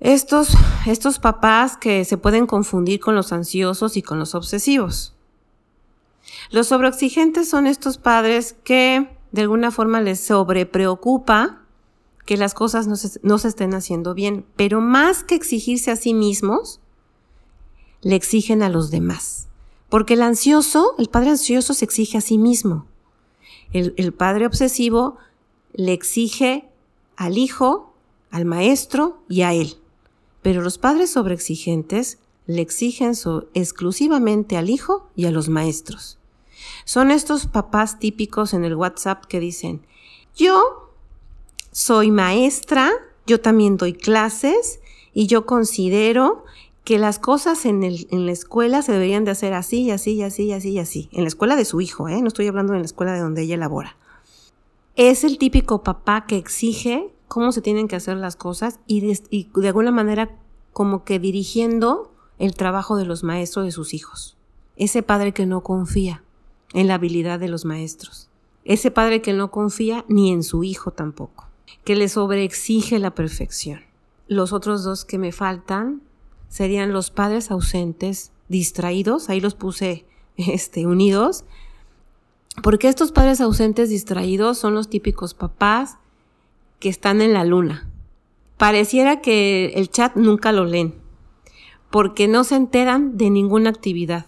Estos, 0.00 0.50
estos 0.86 1.18
papás 1.18 1.76
que 1.76 2.04
se 2.04 2.18
pueden 2.18 2.46
confundir 2.46 3.00
con 3.00 3.14
los 3.14 3.32
ansiosos 3.32 3.96
y 3.96 4.02
con 4.02 4.18
los 4.18 4.34
obsesivos. 4.34 5.14
Los 6.50 6.68
sobreexigentes 6.68 7.48
son 7.48 7.66
estos 7.66 7.98
padres 7.98 8.56
que 8.64 9.08
de 9.32 9.42
alguna 9.42 9.70
forma 9.70 10.00
les 10.00 10.20
sobrepreocupa 10.20 11.62
que 12.24 12.36
las 12.36 12.54
cosas 12.54 12.86
no 12.86 12.96
se, 12.96 13.20
no 13.22 13.38
se 13.38 13.48
estén 13.48 13.74
haciendo 13.74 14.12
bien, 14.12 14.44
pero 14.56 14.80
más 14.80 15.22
que 15.22 15.34
exigirse 15.34 15.90
a 15.90 15.96
sí 15.96 16.12
mismos, 16.12 16.80
le 18.02 18.16
exigen 18.16 18.62
a 18.62 18.68
los 18.68 18.90
demás. 18.90 19.48
Porque 19.88 20.14
el 20.14 20.22
ansioso, 20.22 20.94
el 20.98 21.08
padre 21.08 21.30
ansioso 21.30 21.72
se 21.72 21.84
exige 21.84 22.18
a 22.18 22.20
sí 22.20 22.36
mismo. 22.36 22.86
El, 23.72 23.94
el 23.96 24.12
padre 24.12 24.46
obsesivo 24.46 25.16
le 25.72 25.92
exige 25.92 26.68
al 27.16 27.38
hijo, 27.38 27.94
al 28.30 28.44
maestro 28.44 29.22
y 29.28 29.42
a 29.42 29.52
él. 29.52 29.76
Pero 30.46 30.62
los 30.62 30.78
padres 30.78 31.10
sobreexigentes 31.10 32.18
le 32.46 32.62
exigen 32.62 33.14
exclusivamente 33.54 34.56
al 34.56 34.70
hijo 34.70 35.10
y 35.16 35.24
a 35.24 35.32
los 35.32 35.48
maestros. 35.48 36.20
Son 36.84 37.10
estos 37.10 37.48
papás 37.48 37.98
típicos 37.98 38.54
en 38.54 38.64
el 38.64 38.76
WhatsApp 38.76 39.24
que 39.24 39.40
dicen, 39.40 39.84
yo 40.36 40.92
soy 41.72 42.12
maestra, 42.12 42.92
yo 43.26 43.40
también 43.40 43.76
doy 43.76 43.92
clases 43.92 44.78
y 45.12 45.26
yo 45.26 45.46
considero 45.46 46.44
que 46.84 47.00
las 47.00 47.18
cosas 47.18 47.66
en, 47.66 47.80
la 48.08 48.30
escuela 48.30 48.82
se 48.82 48.92
deberían 48.92 49.24
de 49.24 49.32
hacer 49.32 49.52
así 49.52 49.90
así 49.90 50.22
así 50.22 50.52
así 50.52 50.70
y 50.70 50.78
así. 50.78 51.08
En 51.10 51.22
la 51.22 51.28
escuela 51.28 51.56
de 51.56 51.64
su 51.64 51.80
hijo, 51.80 52.08
¿eh? 52.08 52.22
no 52.22 52.28
estoy 52.28 52.46
hablando 52.46 52.72
de 52.72 52.78
la 52.78 52.84
escuela 52.84 53.14
de 53.14 53.18
donde 53.18 53.42
ella 53.42 53.56
labora. 53.56 53.96
Es 54.94 55.24
el 55.24 55.38
típico 55.38 55.82
papá 55.82 56.24
que 56.24 56.36
exige 56.36 57.15
cómo 57.28 57.52
se 57.52 57.60
tienen 57.60 57.88
que 57.88 57.96
hacer 57.96 58.16
las 58.16 58.36
cosas 58.36 58.80
y 58.86 59.00
de 59.54 59.66
alguna 59.68 59.90
manera 59.90 60.30
como 60.72 61.04
que 61.04 61.18
dirigiendo 61.18 62.12
el 62.38 62.54
trabajo 62.54 62.96
de 62.96 63.06
los 63.06 63.22
maestros 63.22 63.64
de 63.64 63.72
sus 63.72 63.94
hijos. 63.94 64.36
Ese 64.76 65.02
padre 65.02 65.32
que 65.32 65.46
no 65.46 65.62
confía 65.62 66.22
en 66.74 66.88
la 66.88 66.94
habilidad 66.94 67.40
de 67.40 67.48
los 67.48 67.64
maestros. 67.64 68.28
Ese 68.64 68.90
padre 68.90 69.22
que 69.22 69.32
no 69.32 69.50
confía 69.50 70.04
ni 70.08 70.32
en 70.32 70.42
su 70.42 70.64
hijo 70.64 70.90
tampoco, 70.90 71.48
que 71.84 71.96
le 71.96 72.08
sobreexige 72.08 72.98
la 72.98 73.14
perfección. 73.14 73.80
Los 74.28 74.52
otros 74.52 74.84
dos 74.84 75.04
que 75.04 75.18
me 75.18 75.32
faltan 75.32 76.02
serían 76.48 76.92
los 76.92 77.10
padres 77.10 77.50
ausentes, 77.50 78.32
distraídos, 78.48 79.30
ahí 79.30 79.40
los 79.40 79.54
puse 79.54 80.04
este, 80.36 80.86
unidos, 80.86 81.44
porque 82.62 82.88
estos 82.88 83.12
padres 83.12 83.40
ausentes 83.40 83.88
distraídos 83.88 84.58
son 84.58 84.74
los 84.74 84.88
típicos 84.88 85.34
papás 85.34 85.98
que 86.78 86.88
están 86.88 87.20
en 87.20 87.32
la 87.32 87.44
luna. 87.44 87.88
Pareciera 88.58 89.20
que 89.20 89.72
el 89.76 89.90
chat 89.90 90.16
nunca 90.16 90.52
lo 90.52 90.64
leen, 90.64 90.94
porque 91.90 92.28
no 92.28 92.44
se 92.44 92.56
enteran 92.56 93.16
de 93.16 93.30
ninguna 93.30 93.70
actividad. 93.70 94.26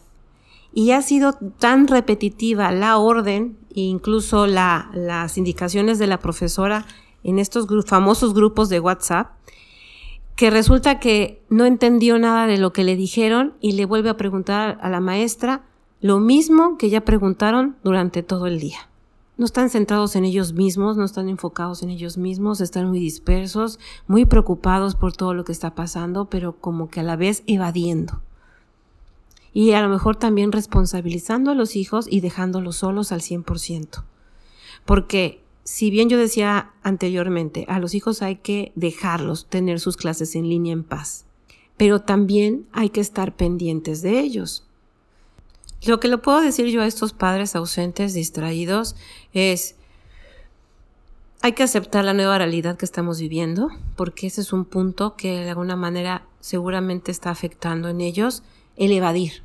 Y 0.73 0.91
ha 0.91 1.03
sido 1.03 1.33
tan 1.59 1.89
repetitiva 1.89 2.71
la 2.73 2.99
orden 2.99 3.57
e 3.75 3.81
incluso 3.81 4.47
las 4.47 5.39
indicaciones 5.39 5.99
de 5.99 6.07
la 6.07 6.19
profesora 6.19 6.87
en 7.25 7.39
estos 7.39 7.67
famosos 7.87 8.35
grupos 8.35 8.69
de 8.69 8.81
WhatsApp, 8.81 9.33
que 10.37 10.51
resulta 10.51 11.01
que 11.01 11.43
no 11.49 11.65
entendió 11.65 12.19
nada 12.19 12.47
de 12.47 12.59
lo 12.59 12.73
que 12.73 12.85
le 12.85 12.97
dijeron 12.97 13.55
y 13.61 13.73
le 13.73 13.87
vuelve 13.87 14.11
a 14.11 14.17
preguntar 14.17 14.79
a 14.83 14.89
la 14.89 15.01
maestra 15.01 15.63
lo 16.01 16.21
mismo 16.21 16.79
que 16.79 16.91
ya 16.91 17.01
preguntaron 17.01 17.77
durante 17.83 18.23
todo 18.23 18.47
el 18.47 18.61
día. 18.61 18.88
No 19.39 19.47
están 19.47 19.71
centrados 19.71 20.17
en 20.17 20.25
ellos 20.25 20.53
mismos, 20.53 20.97
no 20.97 21.05
están 21.05 21.29
enfocados 21.29 21.83
en 21.83 21.89
ellos 21.89 22.19
mismos, 22.19 22.61
están 22.61 22.89
muy 22.89 22.99
dispersos, 22.99 23.79
muy 24.07 24.27
preocupados 24.27 24.95
por 24.95 25.15
todo 25.15 25.33
lo 25.33 25.45
que 25.45 25.53
está 25.53 25.75
pasando, 25.75 26.27
pero 26.27 26.57
como 26.61 26.91
que 26.91 27.01
a 27.01 27.05
la 27.05 27.17
vez 27.17 27.43
evadiendo 27.47 28.21
y 29.53 29.73
a 29.73 29.83
lo 29.83 29.89
mejor 29.89 30.15
también 30.15 30.53
responsabilizando 30.53 31.51
a 31.51 31.55
los 31.55 31.75
hijos 31.75 32.07
y 32.09 32.21
dejándolos 32.21 32.77
solos 32.77 33.11
al 33.11 33.23
100%. 33.23 34.05
Porque 34.85 35.43
si 35.65 35.91
bien 35.91 36.09
yo 36.09 36.17
decía 36.17 36.71
anteriormente, 36.85 37.65
a 37.69 37.81
los 37.81 37.95
hijos 37.95 38.23
hay 38.23 38.37
que 38.37 38.71
dejarlos 38.77 39.47
tener 39.49 39.81
sus 39.81 39.97
clases 39.97 40.37
en 40.37 40.49
línea 40.49 40.73
en 40.73 40.85
paz, 40.85 41.27
pero 41.77 42.03
también 42.03 42.69
hay 42.73 42.91
que 42.91 43.01
estar 43.01 43.35
pendientes 43.35 44.01
de 44.01 44.21
ellos. 44.21 44.68
Lo 45.87 46.01
que 46.01 46.09
le 46.09 46.19
puedo 46.19 46.41
decir 46.41 46.67
yo 46.67 46.83
a 46.83 46.87
estos 46.87 47.13
padres 47.13 47.55
ausentes, 47.55 48.13
distraídos, 48.13 48.97
es, 49.33 49.77
hay 51.41 51.53
que 51.53 51.63
aceptar 51.63 52.05
la 52.05 52.15
nueva 52.15 52.39
realidad 52.39 52.77
que 52.77 52.85
estamos 52.85 53.21
viviendo, 53.21 53.69
porque 53.97 54.27
ese 54.27 54.41
es 54.41 54.53
un 54.53 54.65
punto 54.65 55.15
que 55.15 55.45
de 55.45 55.51
alguna 55.51 55.77
manera 55.77 56.27
seguramente 56.41 57.13
está 57.13 57.31
afectando 57.31 57.89
en 57.89 58.01
ellos 58.01 58.43
el 58.77 58.93
evadir, 58.93 59.45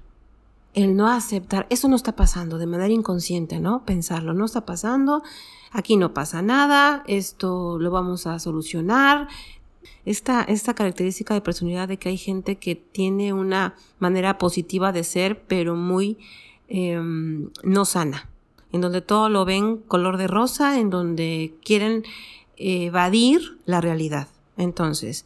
el 0.73 0.95
no 0.95 1.07
aceptar, 1.07 1.67
eso 1.69 1.87
no 1.87 1.95
está 1.95 2.15
pasando 2.15 2.57
de 2.57 2.65
manera 2.65 2.93
inconsciente, 2.93 3.59
¿no? 3.59 3.85
Pensarlo, 3.85 4.33
no 4.33 4.45
está 4.45 4.65
pasando, 4.65 5.21
aquí 5.71 5.97
no 5.97 6.15
pasa 6.15 6.41
nada, 6.41 7.03
esto 7.07 7.77
lo 7.77 7.91
vamos 7.91 8.25
a 8.25 8.39
solucionar. 8.39 9.27
Esta, 10.05 10.43
esta 10.43 10.73
característica 10.73 11.33
de 11.33 11.41
personalidad 11.41 11.87
de 11.87 11.97
que 11.97 12.09
hay 12.09 12.17
gente 12.17 12.57
que 12.57 12.75
tiene 12.75 13.33
una 13.33 13.75
manera 13.99 14.37
positiva 14.37 14.91
de 14.91 15.03
ser, 15.03 15.43
pero 15.43 15.75
muy 15.75 16.17
em, 16.67 17.49
no 17.63 17.85
sana, 17.85 18.29
en 18.71 18.81
donde 18.81 19.01
todo 19.01 19.29
lo 19.29 19.45
ven 19.45 19.77
color 19.77 20.17
de 20.17 20.27
rosa, 20.27 20.79
en 20.79 20.89
donde 20.89 21.55
quieren 21.63 22.03
evadir 22.57 23.57
la 23.65 23.81
realidad. 23.81 24.27
Entonces, 24.57 25.25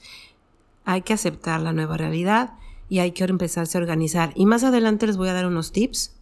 hay 0.85 1.01
que 1.01 1.13
aceptar 1.13 1.61
la 1.61 1.73
nueva 1.73 1.97
realidad 1.97 2.53
y 2.89 2.99
hay 2.99 3.11
que 3.11 3.23
empezarse 3.25 3.77
a 3.77 3.81
organizar. 3.81 4.31
Y 4.35 4.45
más 4.45 4.63
adelante 4.63 5.07
les 5.07 5.17
voy 5.17 5.29
a 5.29 5.33
dar 5.33 5.45
unos 5.45 5.71
tips 5.71 6.13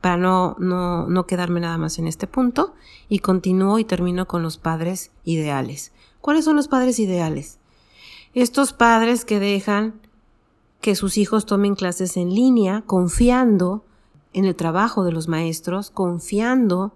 para 0.00 0.16
no, 0.16 0.56
no, 0.58 1.06
no 1.08 1.26
quedarme 1.26 1.60
nada 1.60 1.78
más 1.78 1.98
en 1.98 2.06
este 2.06 2.26
punto 2.26 2.74
y 3.08 3.20
continúo 3.20 3.78
y 3.78 3.84
termino 3.84 4.26
con 4.26 4.42
los 4.42 4.58
padres 4.58 5.10
ideales. 5.24 5.92
¿Cuáles 6.20 6.44
son 6.44 6.56
los 6.56 6.68
padres 6.68 6.98
ideales? 6.98 7.59
Estos 8.34 8.72
padres 8.72 9.24
que 9.24 9.40
dejan 9.40 10.00
que 10.80 10.94
sus 10.94 11.18
hijos 11.18 11.46
tomen 11.46 11.74
clases 11.74 12.16
en 12.16 12.32
línea, 12.32 12.82
confiando 12.86 13.84
en 14.32 14.44
el 14.44 14.54
trabajo 14.54 15.02
de 15.02 15.10
los 15.10 15.26
maestros, 15.26 15.90
confiando 15.90 16.94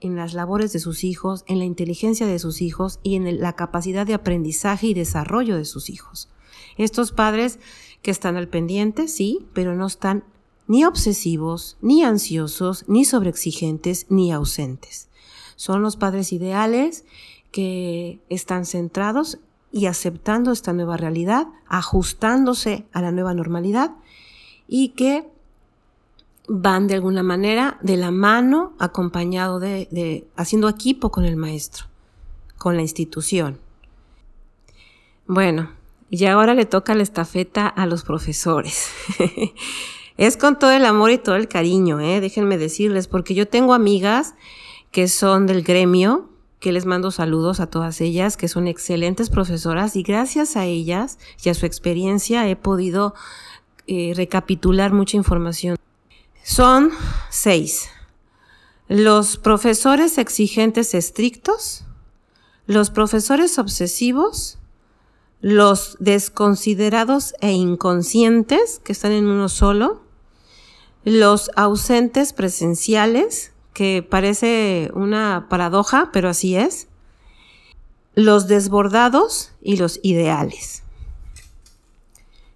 en 0.00 0.14
las 0.16 0.34
labores 0.34 0.74
de 0.74 0.80
sus 0.80 1.02
hijos, 1.02 1.42
en 1.46 1.58
la 1.58 1.64
inteligencia 1.64 2.26
de 2.26 2.38
sus 2.38 2.60
hijos 2.60 3.00
y 3.02 3.16
en 3.16 3.40
la 3.40 3.54
capacidad 3.54 4.06
de 4.06 4.12
aprendizaje 4.12 4.88
y 4.88 4.94
desarrollo 4.94 5.56
de 5.56 5.64
sus 5.64 5.88
hijos. 5.88 6.28
Estos 6.76 7.12
padres 7.12 7.58
que 8.02 8.10
están 8.10 8.36
al 8.36 8.48
pendiente, 8.48 9.08
sí, 9.08 9.46
pero 9.54 9.74
no 9.74 9.86
están 9.86 10.24
ni 10.66 10.84
obsesivos, 10.84 11.78
ni 11.80 12.04
ansiosos, 12.04 12.84
ni 12.88 13.06
sobreexigentes, 13.06 14.06
ni 14.10 14.32
ausentes. 14.32 15.08
Son 15.56 15.80
los 15.80 15.96
padres 15.96 16.32
ideales 16.32 17.04
que 17.52 18.20
están 18.28 18.66
centrados 18.66 19.38
y 19.74 19.86
aceptando 19.86 20.52
esta 20.52 20.72
nueva 20.72 20.96
realidad, 20.96 21.48
ajustándose 21.66 22.86
a 22.92 23.02
la 23.02 23.10
nueva 23.10 23.34
normalidad 23.34 23.90
y 24.68 24.90
que 24.90 25.28
van 26.46 26.86
de 26.86 26.94
alguna 26.94 27.24
manera 27.24 27.78
de 27.82 27.96
la 27.96 28.12
mano, 28.12 28.74
acompañado 28.78 29.58
de, 29.58 29.88
de 29.90 30.28
haciendo 30.36 30.68
equipo 30.68 31.10
con 31.10 31.24
el 31.24 31.34
maestro, 31.34 31.86
con 32.56 32.76
la 32.76 32.82
institución. 32.82 33.58
Bueno, 35.26 35.72
y 36.08 36.24
ahora 36.26 36.54
le 36.54 36.66
toca 36.66 36.94
la 36.94 37.02
estafeta 37.02 37.66
a 37.66 37.86
los 37.86 38.04
profesores. 38.04 38.90
es 40.16 40.36
con 40.36 40.56
todo 40.56 40.70
el 40.70 40.84
amor 40.84 41.10
y 41.10 41.18
todo 41.18 41.34
el 41.34 41.48
cariño, 41.48 41.98
¿eh? 41.98 42.20
déjenme 42.20 42.58
decirles, 42.58 43.08
porque 43.08 43.34
yo 43.34 43.48
tengo 43.48 43.74
amigas 43.74 44.36
que 44.92 45.08
son 45.08 45.48
del 45.48 45.64
gremio, 45.64 46.28
que 46.64 46.72
les 46.72 46.86
mando 46.86 47.10
saludos 47.10 47.60
a 47.60 47.66
todas 47.66 48.00
ellas, 48.00 48.38
que 48.38 48.48
son 48.48 48.68
excelentes 48.68 49.28
profesoras 49.28 49.96
y 49.96 50.02
gracias 50.02 50.56
a 50.56 50.64
ellas 50.64 51.18
y 51.44 51.50
a 51.50 51.54
su 51.54 51.66
experiencia 51.66 52.48
he 52.48 52.56
podido 52.56 53.12
eh, 53.86 54.14
recapitular 54.16 54.90
mucha 54.90 55.18
información. 55.18 55.76
Son 56.42 56.90
seis. 57.28 57.90
Los 58.88 59.36
profesores 59.36 60.16
exigentes 60.16 60.94
estrictos, 60.94 61.84
los 62.66 62.88
profesores 62.88 63.58
obsesivos, 63.58 64.56
los 65.42 65.98
desconsiderados 66.00 67.34
e 67.42 67.52
inconscientes, 67.52 68.80
que 68.82 68.92
están 68.92 69.12
en 69.12 69.26
uno 69.26 69.50
solo, 69.50 70.00
los 71.04 71.50
ausentes 71.56 72.32
presenciales, 72.32 73.52
que 73.74 74.02
parece 74.02 74.90
una 74.94 75.48
paradoja, 75.50 76.10
pero 76.12 76.30
así 76.30 76.56
es, 76.56 76.86
los 78.14 78.46
desbordados 78.46 79.50
y 79.60 79.76
los 79.76 80.00
ideales. 80.02 80.84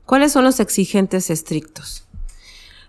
¿Cuáles 0.06 0.32
son 0.32 0.44
los 0.44 0.60
exigentes 0.60 1.28
estrictos? 1.28 2.06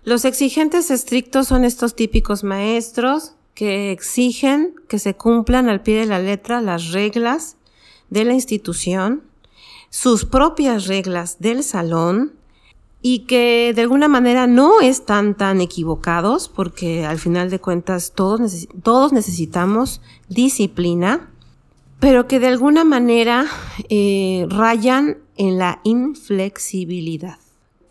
Los 0.04 0.24
exigentes 0.24 0.90
estrictos 0.90 1.48
son 1.48 1.64
estos 1.64 1.94
típicos 1.94 2.44
maestros 2.44 3.34
que 3.52 3.90
exigen 3.92 4.74
que 4.88 4.98
se 4.98 5.14
cumplan 5.14 5.68
al 5.68 5.82
pie 5.82 6.00
de 6.00 6.06
la 6.06 6.18
letra 6.18 6.62
las 6.62 6.92
reglas 6.92 7.56
de 8.08 8.24
la 8.24 8.32
institución, 8.32 9.22
sus 9.90 10.24
propias 10.24 10.86
reglas 10.86 11.40
del 11.40 11.62
salón 11.62 12.39
y 13.02 13.20
que 13.20 13.72
de 13.74 13.82
alguna 13.82 14.08
manera 14.08 14.46
no 14.46 14.80
están 14.80 15.34
tan 15.34 15.60
equivocados 15.60 16.48
porque 16.48 17.06
al 17.06 17.18
final 17.18 17.50
de 17.50 17.58
cuentas 17.58 18.12
todos, 18.14 18.68
todos 18.82 19.12
necesitamos 19.12 20.02
disciplina, 20.28 21.30
pero 21.98 22.26
que 22.26 22.40
de 22.40 22.48
alguna 22.48 22.84
manera 22.84 23.46
eh, 23.88 24.46
rayan 24.50 25.18
en 25.36 25.58
la 25.58 25.80
inflexibilidad. 25.84 27.38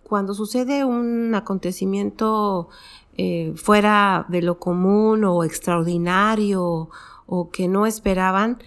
Cuando 0.03 0.33
sucede 0.33 0.85
un 0.85 1.33
acontecimiento 1.35 2.69
eh, 3.17 3.53
fuera 3.55 4.25
de 4.29 4.41
lo 4.41 4.59
común 4.59 5.23
o 5.23 5.43
extraordinario 5.43 6.89
o 7.25 7.49
que 7.49 7.67
no 7.67 7.85
esperaban, 7.85 8.61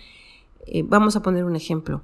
eh, 0.67 0.85
vamos 0.87 1.17
a 1.17 1.23
poner 1.23 1.45
un 1.45 1.57
ejemplo. 1.57 2.03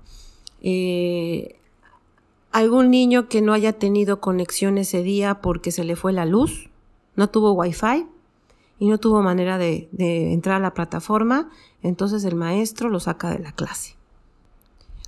Algún 2.53 2.91
niño 2.91 3.29
que 3.29 3.43
no 3.43 3.53
haya 3.53 3.73
tenido 3.75 4.21
conexión 4.21 4.79
ese 4.79 5.03
día 5.03 5.41
porque 5.41 5.73
se 5.73 5.85
le 5.85 5.97
fue 5.97 6.13
la 6.13 6.27
luz, 6.27 6.71
no 7.17 7.29
tuvo 7.29 7.53
wifi 7.53 8.07
y 8.79 8.89
no 8.89 8.99
tuvo 8.99 9.23
manera 9.23 9.59
de, 9.59 9.89
entrar 10.33 10.57
a 10.57 10.61
la 10.61 10.75
plataforma, 10.75 11.51
entonces 11.83 12.25
el 12.25 12.37
maestro 12.37 12.89
lo 12.89 13.01
saca 13.01 13.31
de 13.31 13.41
la 13.41 13.53
clase. 13.53 13.97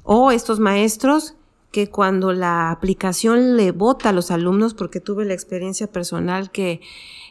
O 0.02 0.30
estos 0.32 0.60
maestros 0.60 1.34
que 1.70 1.88
cuando 1.88 2.32
la 2.32 2.72
aplicación 2.72 3.56
le 3.56 3.70
vota 3.70 4.08
a 4.08 4.12
los 4.12 4.32
alumnos, 4.32 4.74
porque 4.74 4.98
tuve 4.98 5.24
la 5.24 5.34
experiencia 5.34 5.86
personal 5.86 6.50
que 6.50 6.80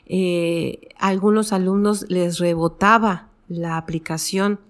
eh, 0.05 0.89
algunos 0.97 1.51
alumnos 1.51 2.05
les 2.07 2.39
rebotaba 2.39 3.27
la 3.49 3.75
aplicación 3.75 4.61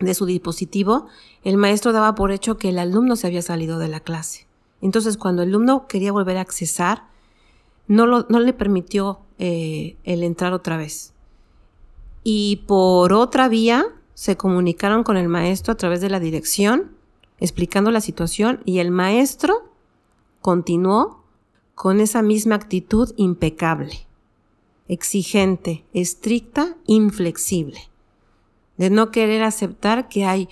de 0.00 0.14
su 0.14 0.26
dispositivo, 0.26 1.06
el 1.44 1.56
maestro 1.56 1.92
daba 1.92 2.16
por 2.16 2.32
hecho 2.32 2.58
que 2.58 2.70
el 2.70 2.78
alumno 2.80 3.14
se 3.14 3.28
había 3.28 3.42
salido 3.42 3.78
de 3.78 3.86
la 3.86 4.00
clase. 4.00 4.48
Entonces, 4.84 5.16
cuando 5.16 5.42
el 5.42 5.48
alumno 5.48 5.86
quería 5.88 6.12
volver 6.12 6.36
a 6.36 6.42
accesar, 6.42 7.04
no, 7.86 8.06
no 8.06 8.40
le 8.40 8.52
permitió 8.52 9.20
eh, 9.38 9.96
el 10.04 10.22
entrar 10.22 10.52
otra 10.52 10.76
vez. 10.76 11.14
Y 12.22 12.64
por 12.66 13.14
otra 13.14 13.48
vía, 13.48 13.86
se 14.12 14.36
comunicaron 14.36 15.02
con 15.02 15.16
el 15.16 15.28
maestro 15.28 15.72
a 15.72 15.76
través 15.76 16.02
de 16.02 16.10
la 16.10 16.20
dirección, 16.20 16.92
explicando 17.40 17.90
la 17.90 18.02
situación, 18.02 18.60
y 18.66 18.78
el 18.78 18.90
maestro 18.90 19.72
continuó 20.42 21.24
con 21.74 21.98
esa 21.98 22.20
misma 22.20 22.54
actitud 22.54 23.12
impecable, 23.16 24.06
exigente, 24.86 25.84
estricta, 25.94 26.76
inflexible 26.86 27.80
de 28.76 28.90
no 28.90 29.10
querer 29.10 29.42
aceptar 29.42 30.08
que 30.08 30.24
hay 30.24 30.48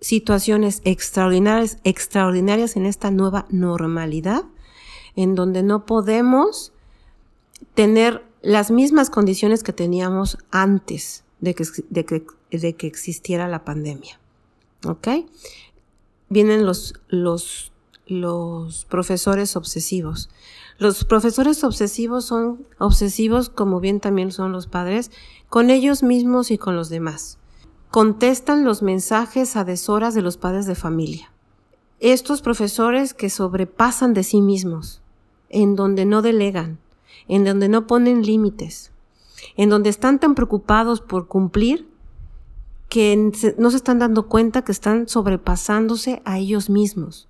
situaciones 0.00 0.80
extraordinarias, 0.84 1.78
extraordinarias 1.84 2.76
en 2.76 2.86
esta 2.86 3.10
nueva 3.10 3.46
normalidad, 3.50 4.44
en 5.16 5.34
donde 5.34 5.62
no 5.62 5.86
podemos 5.86 6.72
tener 7.74 8.24
las 8.40 8.70
mismas 8.70 9.10
condiciones 9.10 9.62
que 9.62 9.72
teníamos 9.72 10.38
antes 10.50 11.24
de 11.40 11.54
que, 11.54 11.64
de 11.90 12.04
que, 12.04 12.26
de 12.50 12.74
que 12.76 12.86
existiera 12.86 13.48
la 13.48 13.64
pandemia. 13.64 14.20
¿Ok? 14.86 15.08
Vienen 16.28 16.64
los, 16.64 16.94
los, 17.08 17.72
los 18.06 18.84
profesores 18.84 19.56
obsesivos. 19.56 20.30
Los 20.78 21.04
profesores 21.04 21.64
obsesivos 21.64 22.24
son 22.26 22.64
obsesivos, 22.78 23.48
como 23.48 23.80
bien 23.80 23.98
también 23.98 24.30
son 24.30 24.52
los 24.52 24.68
padres, 24.68 25.10
con 25.48 25.70
ellos 25.70 26.04
mismos 26.04 26.52
y 26.52 26.58
con 26.58 26.76
los 26.76 26.88
demás 26.88 27.37
contestan 27.90 28.64
los 28.64 28.82
mensajes 28.82 29.56
a 29.56 29.64
deshoras 29.64 30.14
de 30.14 30.22
los 30.22 30.36
padres 30.36 30.66
de 30.66 30.74
familia. 30.74 31.32
Estos 32.00 32.42
profesores 32.42 33.14
que 33.14 33.30
sobrepasan 33.30 34.14
de 34.14 34.22
sí 34.22 34.40
mismos, 34.40 35.02
en 35.48 35.74
donde 35.74 36.04
no 36.04 36.22
delegan, 36.22 36.78
en 37.26 37.44
donde 37.44 37.68
no 37.68 37.86
ponen 37.86 38.22
límites, 38.22 38.92
en 39.56 39.70
donde 39.70 39.90
están 39.90 40.18
tan 40.18 40.34
preocupados 40.34 41.00
por 41.00 41.26
cumplir 41.26 41.88
que 42.88 43.54
no 43.58 43.70
se 43.70 43.76
están 43.76 43.98
dando 43.98 44.28
cuenta 44.28 44.62
que 44.62 44.72
están 44.72 45.08
sobrepasándose 45.08 46.22
a 46.24 46.38
ellos 46.38 46.70
mismos. 46.70 47.28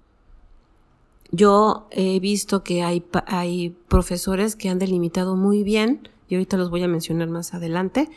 Yo 1.31 1.89
he 1.91 2.21
visto 2.21 2.63
que 2.63 2.83
hay, 2.83 3.05
hay 3.27 3.77
profesores 3.89 4.57
que 4.57 4.69
han 4.69 4.79
delimitado 4.79 5.37
muy 5.37 5.63
bien, 5.63 6.09
y 6.29 6.35
ahorita 6.35 6.57
los 6.57 6.71
voy 6.71 6.83
a 6.83 6.89
mencionar 6.89 7.29
más 7.29 7.55
adelante, 7.55 8.09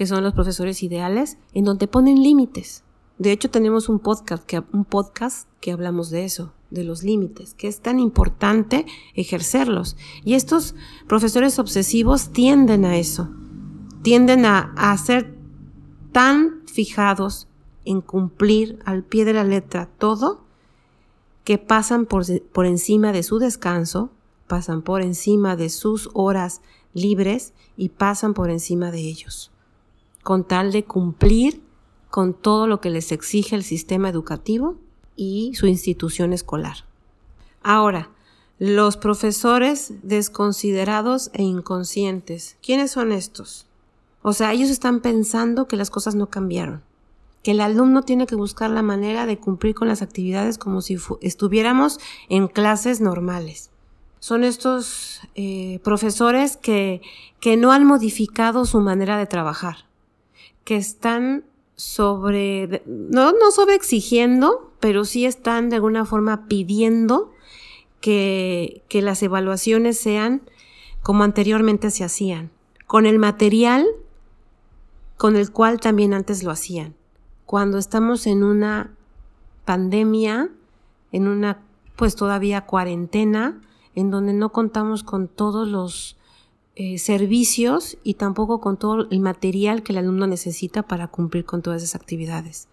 que 0.00 0.06
son 0.06 0.24
los 0.24 0.32
profesores 0.32 0.82
ideales, 0.82 1.36
en 1.52 1.66
donde 1.66 1.86
ponen 1.86 2.22
límites. 2.22 2.84
De 3.18 3.32
hecho, 3.32 3.50
tenemos 3.50 3.90
un 3.90 3.98
podcast 3.98 4.46
que, 4.46 4.62
un 4.72 4.86
podcast 4.86 5.46
que 5.60 5.72
hablamos 5.72 6.08
de 6.08 6.24
eso, 6.24 6.54
de 6.70 6.84
los 6.84 7.02
límites, 7.02 7.52
que 7.52 7.68
es 7.68 7.80
tan 7.80 8.00
importante 8.00 8.86
ejercerlos. 9.14 9.98
Y 10.24 10.36
estos 10.36 10.74
profesores 11.06 11.58
obsesivos 11.58 12.30
tienden 12.30 12.86
a 12.86 12.96
eso, 12.96 13.28
tienden 14.00 14.46
a, 14.46 14.96
ser 14.96 15.36
tan 16.12 16.62
fijados 16.64 17.46
en 17.84 18.00
cumplir 18.00 18.78
al 18.86 19.04
pie 19.04 19.26
de 19.26 19.34
la 19.34 19.44
letra 19.44 19.84
todo, 19.98 20.46
que 21.44 21.58
pasan 21.58 22.06
por, 22.06 22.24
por 22.52 22.64
encima 22.64 23.12
de 23.12 23.22
su 23.22 23.38
descanso, 23.38 24.12
pasan 24.46 24.80
por 24.80 25.02
encima 25.02 25.56
de 25.56 25.68
sus 25.68 26.08
horas 26.14 26.62
libres 26.94 27.52
y 27.76 27.90
pasan 27.90 28.32
por 28.32 28.48
encima 28.48 28.90
de 28.92 29.00
ellos 29.00 29.49
con 30.22 30.44
tal 30.44 30.72
de 30.72 30.84
cumplir 30.84 31.62
con 32.10 32.34
todo 32.34 32.66
lo 32.66 32.80
que 32.80 32.90
les 32.90 33.12
exige 33.12 33.54
el 33.56 33.62
sistema 33.62 34.08
educativo 34.08 34.76
y 35.16 35.52
su 35.54 35.66
institución 35.66 36.32
escolar. 36.32 36.84
Ahora, 37.62 38.10
los 38.58 38.96
profesores 38.96 39.94
desconsiderados 40.02 41.30
e 41.32 41.42
inconscientes. 41.42 42.56
¿Quiénes 42.62 42.90
son 42.90 43.12
estos? 43.12 43.66
O 44.22 44.32
sea, 44.32 44.52
ellos 44.52 44.68
están 44.68 45.00
pensando 45.00 45.66
que 45.66 45.76
las 45.76 45.88
cosas 45.88 46.14
no 46.14 46.28
cambiaron, 46.28 46.82
que 47.42 47.52
el 47.52 47.60
alumno 47.60 48.02
tiene 48.02 48.26
que 48.26 48.34
buscar 48.34 48.70
la 48.70 48.82
manera 48.82 49.24
de 49.24 49.38
cumplir 49.38 49.74
con 49.74 49.88
las 49.88 50.02
actividades 50.02 50.58
como 50.58 50.82
si 50.82 50.98
estuviéramos 51.22 51.98
en 52.28 52.48
clases 52.48 53.00
normales. 53.00 53.70
Son 54.18 54.44
estos 54.44 55.22
eh, 55.36 55.80
profesores 55.82 56.58
que, 56.58 57.00
que 57.40 57.56
no 57.56 57.72
han 57.72 57.86
modificado 57.86 58.66
su 58.66 58.80
manera 58.80 59.16
de 59.16 59.26
trabajar 59.26 59.89
que 60.70 60.76
están 60.76 61.42
sobre, 61.74 62.84
no, 62.86 63.32
no 63.32 63.50
sobre 63.50 63.74
exigiendo, 63.74 64.70
pero 64.78 65.04
sí 65.04 65.26
están 65.26 65.68
de 65.68 65.74
alguna 65.74 66.04
forma 66.04 66.46
pidiendo 66.46 67.32
que, 68.00 68.84
que 68.88 69.02
las 69.02 69.20
evaluaciones 69.24 69.98
sean 69.98 70.42
como 71.02 71.24
anteriormente 71.24 71.90
se 71.90 72.04
hacían, 72.04 72.52
con 72.86 73.04
el 73.04 73.18
material 73.18 73.84
con 75.16 75.34
el 75.34 75.50
cual 75.50 75.80
también 75.80 76.14
antes 76.14 76.44
lo 76.44 76.52
hacían. 76.52 76.94
Cuando 77.46 77.76
estamos 77.76 78.28
en 78.28 78.44
una 78.44 78.94
pandemia, 79.64 80.50
en 81.10 81.26
una 81.26 81.62
pues 81.96 82.14
todavía 82.14 82.60
cuarentena, 82.60 83.60
en 83.96 84.12
donde 84.12 84.34
no 84.34 84.52
contamos 84.52 85.02
con 85.02 85.26
todos 85.26 85.66
los 85.66 86.16
eh, 86.82 86.96
servicios 86.96 87.98
y 88.04 88.14
tampoco 88.14 88.58
con 88.58 88.78
todo 88.78 89.06
el 89.10 89.20
material 89.20 89.82
que 89.82 89.92
el 89.92 89.98
alumno 89.98 90.26
necesita 90.26 90.82
para 90.82 91.08
cumplir 91.08 91.44
con 91.44 91.60
todas 91.60 91.82
esas 91.82 91.94
actividades. 92.00 92.68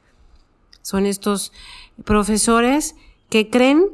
Son 0.81 1.05
estos 1.05 1.51
profesores 2.05 2.95
que 3.29 3.49
creen 3.49 3.89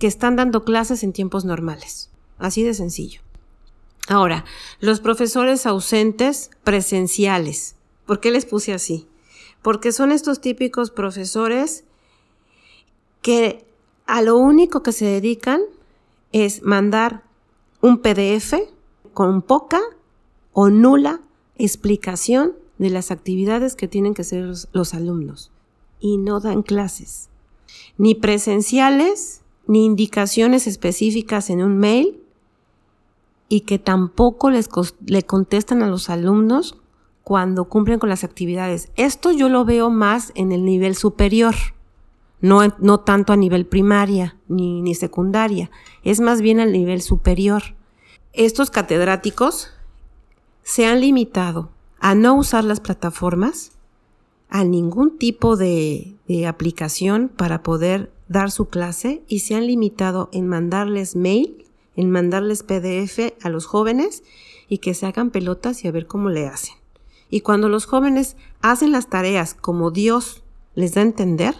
que 0.00 0.08
están 0.08 0.34
dando 0.34 0.64
clases 0.64 1.04
en 1.04 1.12
tiempos 1.12 1.44
normales. 1.44 2.10
Así 2.36 2.64
de 2.64 2.74
sencillo. 2.74 3.20
Ahora, 4.08 4.44
los 4.80 4.98
profesores 4.98 5.66
ausentes 5.66 6.50
presenciales. 6.64 7.76
¿Por 8.06 8.18
qué 8.18 8.32
les 8.32 8.46
puse 8.46 8.74
así? 8.74 9.06
Porque 9.62 9.92
son 9.92 10.10
estos 10.10 10.40
típicos 10.40 10.90
profesores 10.90 11.84
que 13.22 13.64
a 14.06 14.20
lo 14.20 14.36
único 14.36 14.82
que 14.82 14.90
se 14.90 15.04
dedican 15.04 15.60
es 16.32 16.64
mandar 16.64 17.22
un 17.80 17.98
PDF 17.98 18.73
con 19.14 19.42
poca 19.42 19.80
o 20.52 20.68
nula 20.68 21.20
explicación 21.56 22.52
de 22.78 22.90
las 22.90 23.10
actividades 23.10 23.76
que 23.76 23.88
tienen 23.88 24.14
que 24.14 24.22
hacer 24.22 24.44
los, 24.72 24.94
alumnos 24.94 25.50
y 26.00 26.18
no 26.18 26.40
dan 26.40 26.62
clases, 26.62 27.30
ni 27.96 28.14
presenciales, 28.14 29.42
ni 29.66 29.84
indicaciones 29.84 30.66
específicas 30.66 31.50
en 31.50 31.62
un 31.62 31.78
mail 31.78 32.20
y 33.48 33.60
que 33.60 33.78
tampoco 33.78 34.50
les 34.50 34.68
le 35.06 35.22
contestan 35.22 35.82
a 35.82 35.86
los 35.86 36.10
alumnos 36.10 36.76
cuando 37.22 37.66
cumplen 37.66 37.98
con 37.98 38.10
las 38.10 38.24
actividades. 38.24 38.90
Esto 38.96 39.32
yo 39.32 39.48
lo 39.48 39.64
veo 39.64 39.90
más 39.90 40.32
en 40.34 40.52
el 40.52 40.64
nivel 40.64 40.94
superior, 40.94 41.54
no, 42.40 42.60
no 42.78 43.00
tanto 43.00 43.32
a 43.32 43.36
nivel 43.36 43.66
primaria 43.66 44.36
ni, 44.48 44.82
ni 44.82 44.94
secundaria, 44.94 45.70
es 46.02 46.20
más 46.20 46.42
bien 46.42 46.60
al 46.60 46.72
nivel 46.72 47.00
superior. 47.00 47.62
Estos 48.34 48.72
catedráticos 48.72 49.70
se 50.64 50.86
han 50.86 51.00
limitado 51.00 51.70
a 52.00 52.16
no 52.16 52.34
usar 52.34 52.64
las 52.64 52.80
plataformas, 52.80 53.70
a 54.48 54.64
ningún 54.64 55.18
tipo 55.18 55.56
de, 55.56 56.16
aplicación 56.48 57.28
para 57.28 57.62
poder 57.62 58.12
dar 58.26 58.50
su 58.50 58.66
clase 58.66 59.22
y 59.28 59.38
se 59.38 59.54
han 59.54 59.68
limitado 59.68 60.30
en 60.32 60.48
mandarles 60.48 61.14
mail, 61.14 61.64
en 61.94 62.10
mandarles 62.10 62.64
PDF 62.64 63.34
a 63.40 63.50
los 63.50 63.66
jóvenes 63.66 64.24
y 64.68 64.78
que 64.78 64.94
se 64.94 65.06
hagan 65.06 65.30
pelotas 65.30 65.84
y 65.84 65.88
a 65.88 65.92
ver 65.92 66.08
cómo 66.08 66.28
le 66.28 66.48
hacen. 66.48 66.74
Y 67.30 67.42
cuando 67.42 67.68
los 67.68 67.86
jóvenes 67.86 68.36
hacen 68.62 68.90
las 68.90 69.08
tareas 69.08 69.54
como 69.54 69.92
Dios 69.92 70.42
les 70.74 70.94
da 70.94 71.02
a 71.02 71.04
entender, 71.04 71.54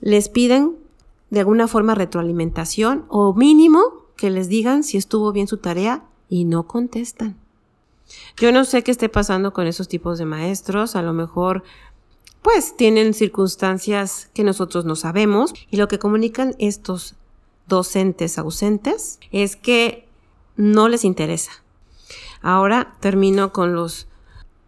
les 0.00 0.28
piden 0.28 0.76
de 1.30 1.40
alguna 1.40 1.66
forma 1.66 1.94
retroalimentación 1.94 3.06
o 3.08 3.32
mínimo 3.32 3.97
que 4.18 4.28
les 4.28 4.48
digan 4.48 4.82
si 4.82 4.98
estuvo 4.98 5.32
bien 5.32 5.46
su 5.46 5.56
tarea 5.56 6.04
y 6.28 6.44
no 6.44 6.66
contestan. 6.66 7.38
Yo 8.36 8.52
no 8.52 8.64
sé 8.64 8.82
qué 8.82 8.90
esté 8.90 9.08
pasando 9.08 9.52
con 9.54 9.66
esos 9.66 9.88
tipos 9.88 10.18
de 10.18 10.26
maestros, 10.26 10.96
a 10.96 11.02
lo 11.02 11.14
mejor 11.14 11.62
pues 12.42 12.76
tienen 12.76 13.14
circunstancias 13.14 14.30
que 14.34 14.44
nosotros 14.44 14.84
no 14.84 14.96
sabemos 14.96 15.54
y 15.70 15.76
lo 15.76 15.88
que 15.88 15.98
comunican 15.98 16.54
estos 16.58 17.14
docentes 17.66 18.38
ausentes 18.38 19.18
es 19.30 19.56
que 19.56 20.08
no 20.56 20.88
les 20.88 21.04
interesa. 21.04 21.52
Ahora 22.42 22.96
termino 23.00 23.52
con 23.52 23.74
los 23.74 24.08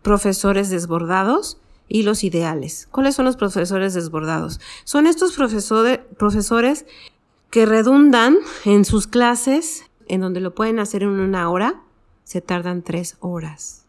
profesores 0.02 0.70
desbordados 0.70 1.58
y 1.88 2.02
los 2.04 2.22
ideales. 2.22 2.88
¿Cuáles 2.90 3.16
son 3.16 3.24
los 3.24 3.36
profesores 3.36 3.94
desbordados? 3.94 4.60
Son 4.84 5.06
estos 5.06 5.32
profesores 5.32 6.86
que 7.50 7.66
redundan 7.66 8.36
en 8.64 8.84
sus 8.84 9.06
clases, 9.06 9.84
en 10.06 10.20
donde 10.20 10.40
lo 10.40 10.54
pueden 10.54 10.78
hacer 10.78 11.02
en 11.02 11.08
una 11.10 11.50
hora, 11.50 11.82
se 12.24 12.40
tardan 12.40 12.82
tres 12.82 13.16
horas. 13.20 13.84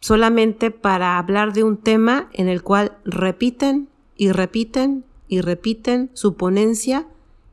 Solamente 0.00 0.70
para 0.70 1.18
hablar 1.18 1.52
de 1.52 1.64
un 1.64 1.76
tema 1.76 2.28
en 2.32 2.48
el 2.48 2.62
cual 2.62 2.96
repiten 3.04 3.88
y 4.16 4.32
repiten 4.32 5.04
y 5.28 5.40
repiten 5.40 6.10
su 6.14 6.34
ponencia 6.34 7.06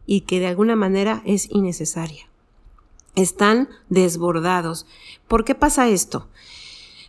y 0.06 0.22
que 0.22 0.40
de 0.40 0.48
alguna 0.48 0.76
manera 0.76 1.22
es 1.26 1.50
innecesaria. 1.52 2.28
Están 3.16 3.70
desbordados. 3.90 4.86
¿Por 5.28 5.46
qué 5.46 5.56
pasa 5.56 5.88
esto? 5.88 6.28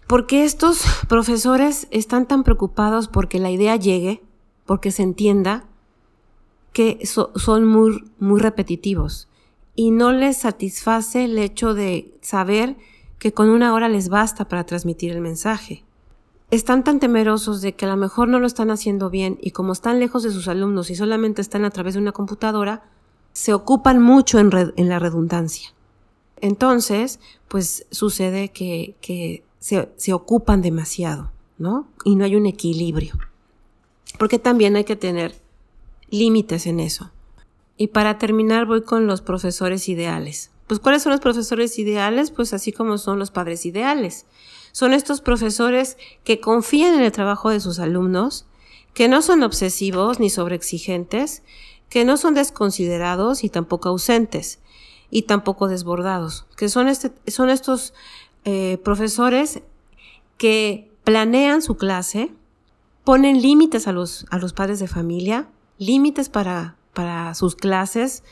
Porque 0.06 0.44
estos 0.44 0.84
profesores 1.08 1.88
están 1.90 2.26
tan 2.26 2.44
preocupados 2.44 3.08
porque 3.08 3.38
la 3.38 3.50
idea 3.50 3.76
llegue, 3.76 4.22
porque 4.64 4.90
se 4.90 5.02
entienda, 5.02 5.64
que 6.76 7.06
son 7.06 7.64
muy, 7.64 8.04
muy 8.18 8.38
repetitivos 8.38 9.28
y 9.74 9.92
no 9.92 10.12
les 10.12 10.36
satisface 10.36 11.24
el 11.24 11.38
hecho 11.38 11.72
de 11.72 12.12
saber 12.20 12.76
que 13.18 13.32
con 13.32 13.48
una 13.48 13.72
hora 13.72 13.88
les 13.88 14.10
basta 14.10 14.46
para 14.46 14.66
transmitir 14.66 15.12
el 15.12 15.22
mensaje. 15.22 15.84
Están 16.50 16.84
tan 16.84 17.00
temerosos 17.00 17.62
de 17.62 17.74
que 17.74 17.86
a 17.86 17.88
lo 17.88 17.96
mejor 17.96 18.28
no 18.28 18.40
lo 18.40 18.46
están 18.46 18.70
haciendo 18.70 19.08
bien 19.08 19.38
y 19.40 19.52
como 19.52 19.72
están 19.72 20.00
lejos 20.00 20.22
de 20.22 20.30
sus 20.30 20.48
alumnos 20.48 20.90
y 20.90 20.96
solamente 20.96 21.40
están 21.40 21.64
a 21.64 21.70
través 21.70 21.94
de 21.94 22.00
una 22.00 22.12
computadora, 22.12 22.84
se 23.32 23.54
ocupan 23.54 24.02
mucho 24.02 24.38
en, 24.38 24.50
en 24.76 24.90
la 24.90 24.98
redundancia. 24.98 25.70
Entonces, 26.42 27.20
pues 27.48 27.86
sucede 27.90 28.50
que, 28.50 28.96
que 29.00 29.44
se, 29.60 29.88
se 29.96 30.12
ocupan 30.12 30.60
demasiado, 30.60 31.32
¿no? 31.56 31.88
Y 32.04 32.16
no 32.16 32.26
hay 32.26 32.36
un 32.36 32.44
equilibrio. 32.44 33.14
Porque 34.18 34.38
también 34.38 34.76
hay 34.76 34.84
que 34.84 34.96
tener 34.96 35.45
límites 36.10 36.66
en 36.66 36.80
eso. 36.80 37.10
Y 37.76 37.88
para 37.88 38.18
terminar 38.18 38.66
voy 38.66 38.82
con 38.82 39.06
los 39.06 39.20
profesores 39.20 39.88
ideales. 39.88 40.50
Pues 40.66 40.80
¿cuáles 40.80 41.02
son 41.02 41.12
los 41.12 41.20
profesores 41.20 41.78
ideales? 41.78 42.30
Pues 42.30 42.52
así 42.52 42.72
como 42.72 42.98
son 42.98 43.18
los 43.18 43.30
padres 43.30 43.66
ideales. 43.66 44.26
Son 44.72 44.92
estos 44.92 45.20
profesores 45.20 45.96
que 46.24 46.40
confían 46.40 46.94
en 46.94 47.02
el 47.02 47.12
trabajo 47.12 47.50
de 47.50 47.60
sus 47.60 47.78
alumnos, 47.78 48.46
que 48.94 49.08
no 49.08 49.22
son 49.22 49.42
obsesivos 49.42 50.20
ni 50.20 50.30
sobreexigentes, 50.30 51.42
que 51.88 52.04
no 52.04 52.16
son 52.16 52.34
desconsiderados 52.34 53.44
y 53.44 53.48
tampoco 53.48 53.90
ausentes, 53.90 54.58
y 55.10 55.22
tampoco 55.22 55.68
desbordados, 55.68 56.46
que 56.56 56.68
son, 56.68 56.88
este, 56.88 57.12
estos 57.24 57.94
eh, 58.44 58.78
profesores 58.82 59.62
que 60.36 60.90
planean 61.04 61.62
su 61.62 61.76
clase, 61.76 62.32
ponen 63.04 63.40
límites 63.40 63.86
a 63.86 63.92
los, 63.92 64.26
a 64.30 64.38
los 64.38 64.52
padres 64.52 64.80
de 64.80 64.88
familia, 64.88 65.48
límites 65.78 66.28
para, 66.28 66.76
para 66.92 67.34
sus 67.34 67.56
clases, 67.56 68.22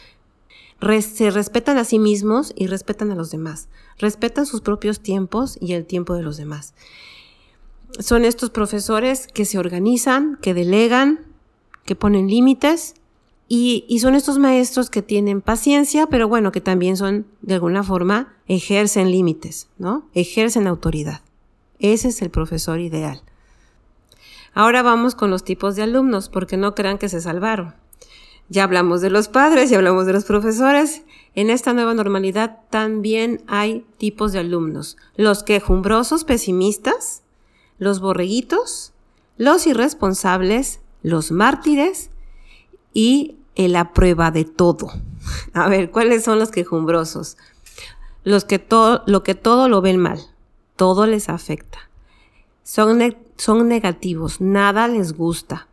se 1.00 1.30
respetan 1.30 1.78
a 1.78 1.84
sí 1.84 1.98
mismos 1.98 2.52
y 2.56 2.66
respetan 2.66 3.10
a 3.10 3.14
los 3.14 3.30
demás. 3.30 3.68
Respetan 3.98 4.46
sus 4.46 4.60
propios 4.60 5.00
tiempos 5.00 5.56
y 5.60 5.72
el 5.72 5.86
tiempo 5.86 6.14
de 6.14 6.22
los 6.22 6.36
demás. 6.36 6.74
Son 7.98 8.24
estos 8.24 8.50
profesores 8.50 9.28
que 9.28 9.44
se 9.44 9.58
organizan, 9.58 10.38
que 10.42 10.52
delegan, 10.52 11.20
que 11.84 11.94
ponen 11.94 12.28
límites 12.28 12.94
y, 13.46 13.84
y, 13.88 13.98
son 13.98 14.14
estos 14.14 14.38
maestros 14.38 14.88
que 14.88 15.02
tienen 15.02 15.42
paciencia, 15.42 16.06
pero 16.06 16.28
bueno, 16.28 16.50
que 16.50 16.62
también 16.62 16.96
son, 16.96 17.26
de 17.42 17.54
alguna 17.54 17.84
forma, 17.84 18.34
ejercen 18.48 19.10
límites, 19.10 19.68
¿no? 19.78 20.08
Ejercen 20.14 20.66
autoridad. 20.66 21.20
Ese 21.78 22.08
es 22.08 22.22
el 22.22 22.30
profesor 22.30 22.80
ideal. 22.80 23.22
Ahora 24.54 24.82
vamos 24.82 25.14
con 25.14 25.30
los 25.30 25.42
tipos 25.42 25.74
de 25.76 25.82
alumnos, 25.82 26.28
porque 26.28 26.56
no 26.56 26.74
crean 26.74 26.98
que 26.98 27.08
se 27.08 27.20
salvaron. 27.20 27.74
Ya 28.48 28.64
hablamos 28.64 29.00
de 29.00 29.10
los 29.10 29.28
padres, 29.28 29.70
ya 29.70 29.78
hablamos 29.78 30.06
de 30.06 30.12
los 30.12 30.24
profesores. 30.24 31.02
En 31.34 31.50
esta 31.50 31.72
nueva 31.72 31.94
normalidad 31.94 32.60
también 32.70 33.42
hay 33.46 33.84
tipos 33.98 34.32
de 34.32 34.40
alumnos. 34.40 34.96
Los 35.16 35.42
quejumbrosos 35.42 36.24
pesimistas, 36.24 37.22
los 37.78 38.00
borreguitos, 38.00 38.92
los 39.38 39.66
irresponsables, 39.66 40.80
los 41.02 41.32
mártires 41.32 42.10
y 42.92 43.38
el 43.56 43.76
prueba 43.92 44.30
de 44.30 44.44
todo. 44.44 44.92
A 45.52 45.68
ver, 45.68 45.90
¿cuáles 45.90 46.22
son 46.22 46.38
los 46.38 46.50
quejumbrosos? 46.50 47.36
Los 48.22 48.44
que 48.44 48.58
todo, 48.58 49.02
lo 49.06 49.22
que 49.22 49.34
todo 49.34 49.68
lo 49.68 49.80
ven 49.80 49.98
mal, 49.98 50.20
todo 50.76 51.06
les 51.06 51.28
afecta. 51.28 51.78
Son, 52.62 53.02
son 53.36 53.68
negativos, 53.68 54.40
nada 54.40 54.88
les 54.88 55.12
gusta 55.12 55.68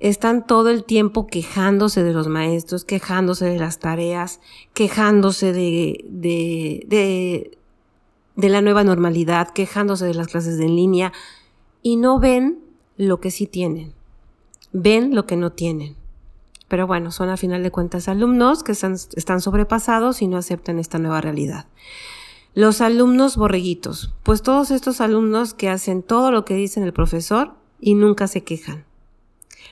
están 0.00 0.46
todo 0.46 0.70
el 0.70 0.84
tiempo 0.84 1.26
quejándose 1.26 2.02
de 2.02 2.12
los 2.12 2.28
maestros, 2.28 2.84
quejándose 2.84 3.46
de 3.46 3.58
las 3.58 3.78
tareas, 3.78 4.40
quejándose 4.74 5.52
de, 5.52 6.04
de, 6.08 7.56
de, 8.36 8.48
la 8.48 8.60
nueva 8.60 8.84
normalidad, 8.84 9.48
quejándose 9.50 10.04
de 10.04 10.14
las 10.14 10.28
clases 10.28 10.60
en 10.60 10.76
línea 10.76 11.12
y 11.82 11.96
no 11.96 12.20
ven 12.20 12.60
lo 12.96 13.20
que 13.20 13.30
sí 13.30 13.46
tienen, 13.46 13.92
ven 14.72 15.14
lo 15.14 15.26
que 15.26 15.36
no 15.36 15.50
tienen. 15.52 15.96
Pero 16.68 16.86
bueno, 16.86 17.10
son 17.10 17.30
a 17.30 17.36
final 17.36 17.62
de 17.62 17.70
cuentas 17.70 18.08
alumnos 18.08 18.62
que 18.62 18.72
están, 18.72 18.92
están 18.92 19.40
sobrepasados 19.40 20.20
y 20.22 20.28
no 20.28 20.36
aceptan 20.36 20.78
esta 20.78 20.98
nueva 20.98 21.20
realidad. 21.20 21.66
Los 22.58 22.80
alumnos 22.80 23.36
borreguitos, 23.36 24.12
pues 24.24 24.42
todos 24.42 24.72
estos 24.72 25.00
alumnos 25.00 25.54
que 25.54 25.68
hacen 25.68 26.02
todo 26.02 26.32
lo 26.32 26.44
que 26.44 26.54
dice 26.54 26.82
el 26.82 26.92
profesor 26.92 27.52
y 27.78 27.94
nunca 27.94 28.26
se 28.26 28.42
quejan 28.42 28.84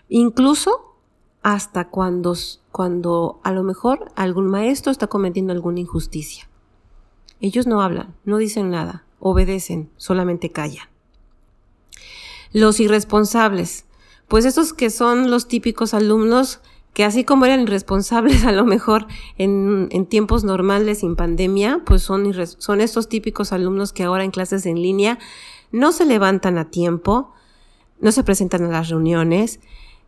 Incluso 0.08 0.94
hasta 1.42 1.88
cuando, 1.88 2.36
cuando 2.70 3.40
a 3.42 3.50
lo 3.50 3.64
mejor 3.64 4.12
algún 4.14 4.46
maestro 4.46 4.92
está 4.92 5.08
cometiendo 5.08 5.52
alguna 5.52 5.80
injusticia. 5.80 6.48
Ellos 7.40 7.66
no 7.66 7.82
hablan, 7.82 8.14
no 8.24 8.36
dicen 8.36 8.70
nada, 8.70 9.04
obedecen, 9.18 9.90
solamente 9.96 10.52
callan. 10.52 10.88
Los 12.52 12.78
irresponsables, 12.78 13.86
pues 14.28 14.44
esos 14.44 14.72
que 14.72 14.90
son 14.90 15.28
los 15.28 15.48
típicos 15.48 15.92
alumnos 15.92 16.60
que 16.96 17.04
así 17.04 17.24
como 17.24 17.44
eran 17.44 17.60
irresponsables 17.60 18.44
a 18.46 18.52
lo 18.52 18.64
mejor 18.64 19.06
en, 19.36 20.06
tiempos 20.08 20.44
normales 20.44 21.00
sin 21.00 21.14
pandemia, 21.14 21.82
pues 21.84 22.00
son, 22.00 22.32
son 22.56 22.80
estos 22.80 23.10
típicos 23.10 23.52
alumnos 23.52 23.92
que 23.92 24.02
ahora 24.02 24.24
en 24.24 24.30
clases 24.30 24.64
en 24.64 24.80
línea 24.80 25.18
no 25.72 25.92
se 25.92 26.06
levantan 26.06 26.56
a 26.56 26.70
tiempo, 26.70 27.34
no 28.00 28.12
se 28.12 28.24
presentan 28.24 28.64
a 28.64 28.68
las 28.68 28.88
reuniones, 28.88 29.60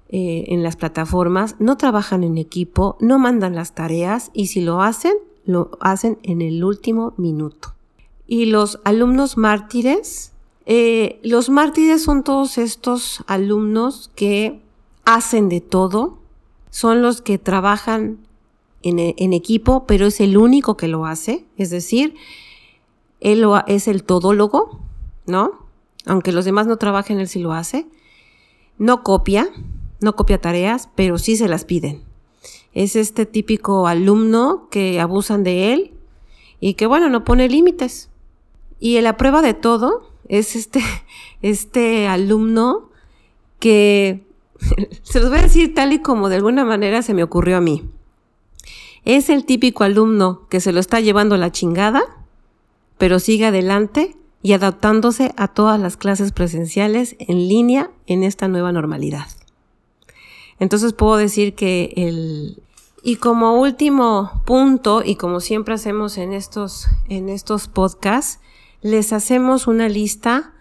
eh, 0.09 0.46
en 0.48 0.62
las 0.62 0.77
plataformas, 0.77 1.57
no 1.59 1.77
trabajan 1.77 2.24
en 2.24 2.38
equipo, 2.38 2.96
no 3.01 3.18
mandan 3.18 3.55
las 3.55 3.74
tareas 3.74 4.31
y 4.33 4.46
si 4.46 4.62
lo 4.62 4.81
hacen, 4.81 5.12
lo 5.44 5.72
hacen 5.81 6.18
en 6.22 6.40
el 6.40 6.64
último 6.64 7.12
minuto. 7.18 7.74
Y 8.27 8.46
los 8.46 8.81
alumnos 8.85 9.37
mártires, 9.37 10.33
eh, 10.64 11.20
los 11.22 11.51
mártires 11.51 12.03
son 12.03 12.24
todos 12.24 12.57
estos 12.57 13.22
alumnos 13.27 14.11
que 14.14 14.62
hacen 15.05 15.51
de 15.51 15.61
todo, 15.61 16.18
son 16.70 17.02
los 17.02 17.20
que 17.22 17.38
trabajan 17.38 18.18
en, 18.83 18.98
en 18.98 19.33
equipo, 19.33 19.87
pero 19.87 20.07
es 20.07 20.20
el 20.20 20.37
único 20.37 20.76
que 20.76 20.88
lo 20.88 21.07
hace, 21.07 21.44
es 21.57 21.70
decir, 21.70 22.14
él 23.20 23.40
lo, 23.40 23.66
es 23.66 23.88
el 23.88 24.04
todólogo, 24.04 24.81
¿no? 25.26 25.66
Aunque 26.07 26.33
los 26.33 26.44
demás 26.44 26.66
no 26.66 26.76
trabajen, 26.76 27.18
él 27.20 27.28
sí 27.28 27.38
lo 27.38 27.52
hace. 27.52 27.87
No 28.78 29.02
copia, 29.02 29.48
no 30.00 30.14
copia 30.16 30.40
tareas, 30.40 30.88
pero 30.94 31.18
sí 31.18 31.37
se 31.37 31.48
las 31.48 31.64
piden. 31.64 32.02
Es 32.72 32.96
este 32.96 33.26
típico 33.26 33.88
alumno 33.88 34.68
que 34.70 35.00
abusan 35.00 35.42
de 35.42 35.72
él 35.72 35.92
y 36.61 36.74
que, 36.74 36.87
bueno, 36.87 37.09
no 37.09 37.24
pone 37.24 37.48
límites. 37.48 38.11
Y 38.78 39.00
la 39.00 39.16
prueba 39.16 39.42
de 39.42 39.54
todo 39.54 40.09
es 40.28 40.54
este, 40.54 40.81
este 41.42 42.07
alumno 42.07 42.90
que, 43.59 44.24
se 45.03 45.21
los 45.21 45.31
voy 45.31 45.38
a 45.38 45.42
decir 45.42 45.75
tal 45.75 45.92
y 45.92 46.01
como 46.01 46.29
de 46.29 46.37
alguna 46.37 46.64
manera 46.64 47.03
se 47.03 47.14
me 47.14 47.23
ocurrió 47.23 47.57
a 47.57 47.61
mí. 47.61 47.88
Es 49.05 49.31
el 49.31 49.44
típico 49.44 49.85
alumno 49.85 50.47
que 50.49 50.61
se 50.61 50.73
lo 50.73 50.81
está 50.81 51.01
llevando 51.01 51.37
la 51.37 51.53
chingada, 51.53 52.03
pero 52.99 53.21
sigue 53.21 53.47
adelante 53.47 54.16
y 54.42 54.53
adaptándose 54.53 55.33
a 55.37 55.49
todas 55.49 55.81
las 55.81 55.97
clases 55.97 56.33
presenciales 56.33 57.16
en 57.18 57.49
línea 57.49 57.90
en 58.07 58.23
esta 58.23 58.49
nueva 58.49 58.73
normalidad. 58.73 59.27
Entonces 60.59 60.92
puedo 60.92 61.16
decir 61.16 61.55
que 61.55 61.92
el... 61.97 62.62
Y 63.03 63.16
como 63.16 63.61
último 63.61 64.42
punto, 64.44 65.03
y 65.05 65.14
como 65.14 65.38
siempre 65.40 65.75
hacemos 65.75 66.18
en 66.18 66.33
estos, 66.33 66.88
en 67.09 67.29
estos 67.29 67.68
podcasts, 67.68 68.40
les 68.83 69.12
hacemos 69.12 69.68
una 69.68 69.88
lista 69.88 70.53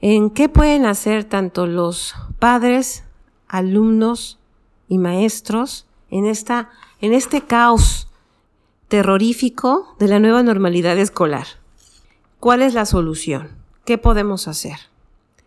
en 0.00 0.30
qué 0.30 0.48
pueden 0.48 0.86
hacer 0.86 1.24
tanto 1.24 1.66
los 1.66 2.14
padres, 2.38 3.04
alumnos 3.48 4.38
y 4.88 4.98
maestros 4.98 5.86
en, 6.10 6.26
esta, 6.26 6.70
en 7.00 7.12
este 7.12 7.42
caos 7.42 8.08
terrorífico 8.88 9.94
de 9.98 10.08
la 10.08 10.18
nueva 10.18 10.42
normalidad 10.42 10.96
escolar. 10.98 11.46
¿Cuál 12.40 12.62
es 12.62 12.74
la 12.74 12.86
solución? 12.86 13.50
¿Qué 13.84 13.98
podemos 13.98 14.46
hacer? 14.48 14.78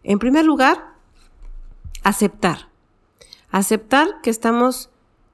En 0.04 0.20
primer 0.20 0.46
lugar, 0.46 0.96
aceptar. 2.04 2.68
Aceptar 3.52 4.22
que 4.22 4.30
estamos 4.30 4.90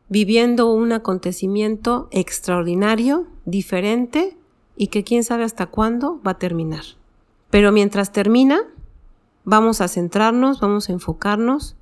viviendo 0.08 0.72
un 0.72 0.92
acontecimiento 0.92 2.08
extraordinario, 2.12 3.28
diferente 3.46 4.38
y 4.76 4.88
que 4.88 5.04
quién 5.04 5.24
sabe 5.24 5.44
hasta 5.44 5.66
cuándo 5.66 6.22
va 6.26 6.32
a 6.32 6.40
terminar. 6.40 6.84
Pero 7.50 7.72
mientras 7.72 8.12
termina, 8.12 8.60
vamos 9.44 9.82
a 9.82 9.88
centrarnos, 9.88 10.60
vamos 10.60 10.90
a 10.90 10.94
enfocarnos 10.94 11.76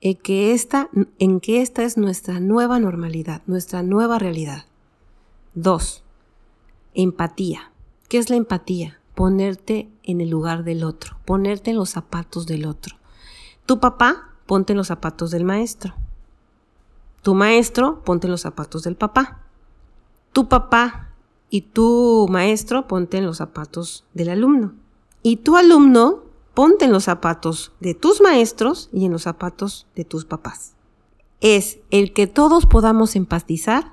en 0.00 0.16
que 0.16 0.52
esta, 0.52 0.88
en 1.18 1.40
que 1.40 1.60
esta 1.62 1.82
es 1.82 1.96
nuestra 1.96 2.40
nueva 2.40 2.78
normalidad, 2.78 3.42
nuestra 3.46 3.82
nueva 3.82 4.18
realidad. 4.18 4.64
Dos, 5.54 6.04
empatía. 6.94 7.72
¿Qué 8.08 8.18
es 8.18 8.30
la 8.30 8.36
empatía? 8.36 8.98
Ponerte 9.14 9.90
en 10.02 10.20
el 10.20 10.30
lugar 10.30 10.64
del 10.64 10.84
otro, 10.84 11.18
ponerte 11.24 11.70
en 11.70 11.76
los 11.76 11.90
zapatos 11.90 12.46
del 12.46 12.64
otro. 12.64 12.96
Tu 13.66 13.78
papá 13.78 14.30
ponte 14.46 14.72
en 14.72 14.78
los 14.78 14.88
zapatos 14.88 15.30
del 15.30 15.44
maestro. 15.44 15.94
Tu 17.22 17.34
maestro, 17.34 18.02
ponte 18.02 18.26
en 18.26 18.32
los 18.32 18.40
zapatos 18.40 18.82
del 18.82 18.96
papá. 18.96 19.42
Tu 20.32 20.48
papá 20.48 21.10
y 21.50 21.62
tu 21.62 22.26
maestro, 22.30 22.88
ponte 22.88 23.18
en 23.18 23.26
los 23.26 23.36
zapatos 23.36 24.06
del 24.14 24.30
alumno. 24.30 24.72
Y 25.22 25.36
tu 25.36 25.56
alumno, 25.56 26.24
ponte 26.54 26.84
en 26.84 26.92
los 26.92 27.04
zapatos 27.04 27.72
de 27.80 27.94
tus 27.94 28.20
maestros 28.20 28.90
y 28.92 29.04
en 29.06 29.12
los 29.12 29.22
zapatos 29.22 29.86
de 29.94 30.04
tus 30.04 30.24
papás. 30.24 30.74
Es 31.40 31.78
el 31.90 32.12
que 32.12 32.26
todos 32.26 32.66
podamos 32.66 33.16
empatizar 33.16 33.92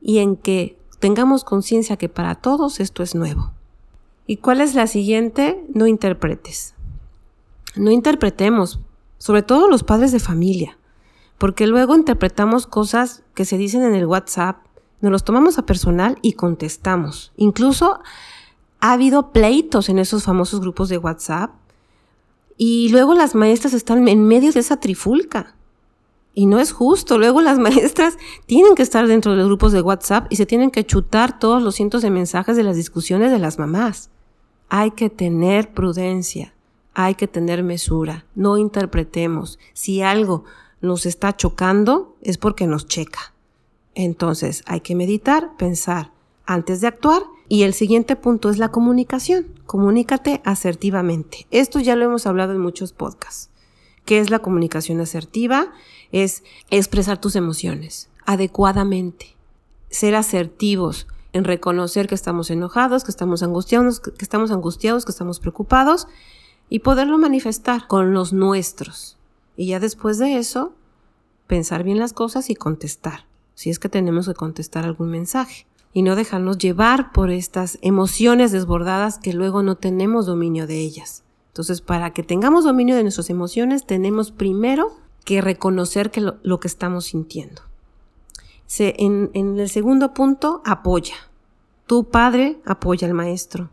y 0.00 0.18
en 0.18 0.36
que 0.36 0.78
tengamos 0.98 1.44
conciencia 1.44 1.96
que 1.96 2.08
para 2.08 2.36
todos 2.36 2.80
esto 2.80 3.02
es 3.02 3.14
nuevo. 3.14 3.52
¿Y 4.26 4.36
cuál 4.36 4.60
es 4.60 4.74
la 4.74 4.86
siguiente? 4.86 5.64
No 5.72 5.86
interpretes. 5.86 6.74
No 7.76 7.90
interpretemos, 7.90 8.80
sobre 9.18 9.42
todo 9.42 9.68
los 9.68 9.84
padres 9.84 10.12
de 10.12 10.20
familia, 10.20 10.78
porque 11.38 11.66
luego 11.66 11.94
interpretamos 11.94 12.66
cosas 12.66 13.22
que 13.34 13.44
se 13.44 13.56
dicen 13.56 13.82
en 13.82 13.94
el 13.94 14.06
WhatsApp, 14.06 14.58
nos 15.00 15.12
los 15.12 15.24
tomamos 15.24 15.58
a 15.58 15.66
personal 15.66 16.18
y 16.22 16.32
contestamos. 16.32 17.32
Incluso 17.36 18.00
ha 18.80 18.92
habido 18.92 19.30
pleitos 19.30 19.88
en 19.88 19.98
esos 19.98 20.24
famosos 20.24 20.60
grupos 20.60 20.88
de 20.88 20.98
WhatsApp 20.98 21.52
y 22.58 22.90
luego 22.90 23.14
las 23.14 23.34
maestras 23.34 23.72
están 23.72 24.06
en 24.08 24.28
medio 24.28 24.52
de 24.52 24.60
esa 24.60 24.78
trifulca. 24.78 25.54
Y 26.34 26.44
no 26.44 26.60
es 26.60 26.72
justo. 26.72 27.18
Luego 27.18 27.40
las 27.40 27.58
maestras 27.60 28.18
tienen 28.44 28.74
que 28.74 28.82
estar 28.82 29.06
dentro 29.06 29.32
de 29.32 29.38
los 29.38 29.46
grupos 29.46 29.72
de 29.72 29.80
WhatsApp 29.80 30.26
y 30.28 30.36
se 30.36 30.44
tienen 30.44 30.70
que 30.70 30.84
chutar 30.84 31.38
todos 31.38 31.62
los 31.62 31.74
cientos 31.74 32.02
de 32.02 32.10
mensajes 32.10 32.56
de 32.56 32.64
las 32.64 32.76
discusiones 32.76 33.30
de 33.30 33.38
las 33.38 33.58
mamás. 33.58 34.10
Hay 34.68 34.90
que 34.90 35.08
tener 35.08 35.72
prudencia 35.72 36.52
hay 37.00 37.14
que 37.14 37.28
tener 37.28 37.62
mesura, 37.62 38.26
no 38.34 38.58
interpretemos. 38.58 39.60
Si 39.72 40.02
algo 40.02 40.42
nos 40.80 41.06
está 41.06 41.36
chocando 41.36 42.16
es 42.22 42.38
porque 42.38 42.66
nos 42.66 42.88
checa. 42.88 43.34
Entonces 43.94 44.64
hay 44.66 44.80
que 44.80 44.96
meditar, 44.96 45.56
pensar 45.56 46.10
antes 46.44 46.80
de 46.80 46.88
actuar 46.88 47.22
y 47.48 47.62
el 47.62 47.74
siguiente 47.74 48.16
punto 48.16 48.50
es 48.50 48.58
la 48.58 48.70
comunicación. 48.70 49.46
Comunícate 49.66 50.42
asertivamente. 50.44 51.46
Esto 51.50 51.80
ya 51.80 51.96
lo 51.96 52.04
hemos 52.04 52.26
hablado 52.26 52.52
en 52.52 52.60
muchos 52.60 52.92
podcasts. 52.92 53.50
¿Qué 54.04 54.18
es 54.18 54.30
la 54.30 54.38
comunicación 54.38 55.00
asertiva? 55.00 55.72
Es 56.12 56.42
expresar 56.70 57.20
tus 57.20 57.36
emociones 57.36 58.08
adecuadamente, 58.24 59.36
ser 59.88 60.14
asertivos 60.14 61.06
en 61.32 61.44
reconocer 61.44 62.08
que 62.08 62.14
estamos 62.14 62.50
enojados, 62.50 63.04
que 63.04 63.10
estamos 63.10 63.42
angustiados, 63.42 64.00
que 64.00 64.12
estamos 64.20 64.50
angustiados, 64.50 65.04
que 65.04 65.12
estamos 65.12 65.40
preocupados 65.40 66.08
y 66.68 66.80
poderlo 66.80 67.16
manifestar 67.16 67.86
con 67.86 68.12
los 68.12 68.32
nuestros. 68.32 69.16
Y 69.56 69.68
ya 69.68 69.80
después 69.80 70.18
de 70.18 70.36
eso, 70.36 70.72
pensar 71.46 71.84
bien 71.84 71.98
las 71.98 72.12
cosas 72.12 72.50
y 72.50 72.54
contestar, 72.54 73.26
si 73.54 73.70
es 73.70 73.78
que 73.78 73.88
tenemos 73.88 74.28
que 74.28 74.34
contestar 74.34 74.84
algún 74.84 75.10
mensaje. 75.10 75.66
Y 75.92 76.02
no 76.02 76.16
dejarnos 76.16 76.58
llevar 76.58 77.12
por 77.12 77.30
estas 77.30 77.78
emociones 77.82 78.52
desbordadas 78.52 79.18
que 79.18 79.32
luego 79.32 79.62
no 79.62 79.76
tenemos 79.76 80.26
dominio 80.26 80.66
de 80.66 80.78
ellas. 80.80 81.24
Entonces, 81.48 81.80
para 81.80 82.12
que 82.12 82.22
tengamos 82.22 82.64
dominio 82.64 82.94
de 82.94 83.02
nuestras 83.02 83.30
emociones, 83.30 83.86
tenemos 83.86 84.30
primero 84.30 84.92
que 85.24 85.40
reconocer 85.40 86.10
que 86.10 86.20
lo, 86.20 86.60
que 86.60 86.68
estamos 86.68 87.06
sintiendo. 87.06 87.62
en, 88.78 89.30
en 89.34 89.58
el 89.58 89.68
segundo 89.68 90.14
punto, 90.14 90.62
apoya. 90.64 91.16
Tu 91.86 92.04
padre 92.04 92.60
apoya 92.64 93.08
al 93.08 93.14
maestro. 93.14 93.70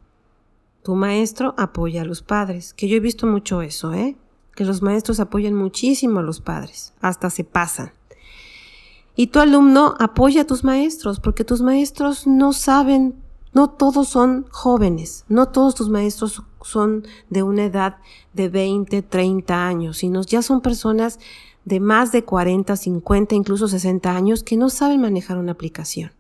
Tu 0.84 0.96
maestro 0.96 1.54
apoya 1.58 2.04
a 2.04 2.06
los 2.06 2.22
padres, 2.22 2.74
que 2.74 2.88
yo 2.88 2.96
he 2.96 3.00
visto 3.00 3.28
mucho 3.28 3.62
eso, 3.62 3.94
¿eh? 3.94 4.16
Que 4.56 4.66
los 4.66 4.82
maestros 4.82 5.20
apoyan 5.20 5.54
muchísimo 5.54 6.20
a 6.20 6.24
los 6.24 6.42
padres, 6.42 6.94
hasta 7.02 7.30
se 7.30 7.44
pasan. 7.44 7.92
Y 9.16 9.28
tu 9.28 9.40
alumno 9.40 9.96
apoya 10.00 10.42
a 10.42 10.48
tus 10.48 10.64
maestros, 10.64 11.20
porque 11.20 11.44
tus 11.44 11.62
maestros 11.62 12.28
no 12.28 12.52
saben, 12.52 13.16
no 13.54 13.70
todos 13.70 14.10
son 14.10 14.46
jóvenes, 14.52 15.24
no 15.30 15.48
todos 15.48 15.76
tus 15.76 15.90
maestros 15.90 16.44
son 16.62 17.06
de 17.30 17.44
una 17.44 17.66
edad 17.66 17.98
de 18.34 18.50
20, 18.50 19.02
30 19.02 19.68
años, 19.68 19.98
sino 19.98 20.22
ya 20.24 20.42
son 20.42 20.62
personas 20.62 21.20
de 21.64 21.80
más 21.80 22.12
de 22.12 22.24
40, 22.24 22.76
50, 22.76 23.36
incluso 23.36 23.68
60 23.68 24.16
años 24.16 24.44
que 24.44 24.58
no 24.58 24.70
saben 24.70 25.02
manejar 25.02 25.38
una 25.38 25.54
aplicación. 25.54 26.12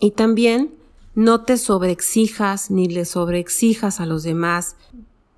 Y 0.00 0.12
también 0.12 0.74
no 1.14 1.42
te 1.42 1.56
sobreexijas 1.56 2.70
ni 2.70 2.86
le 2.86 3.04
sobreexijas 3.04 3.98
a 3.98 4.06
los 4.06 4.22
demás. 4.22 4.76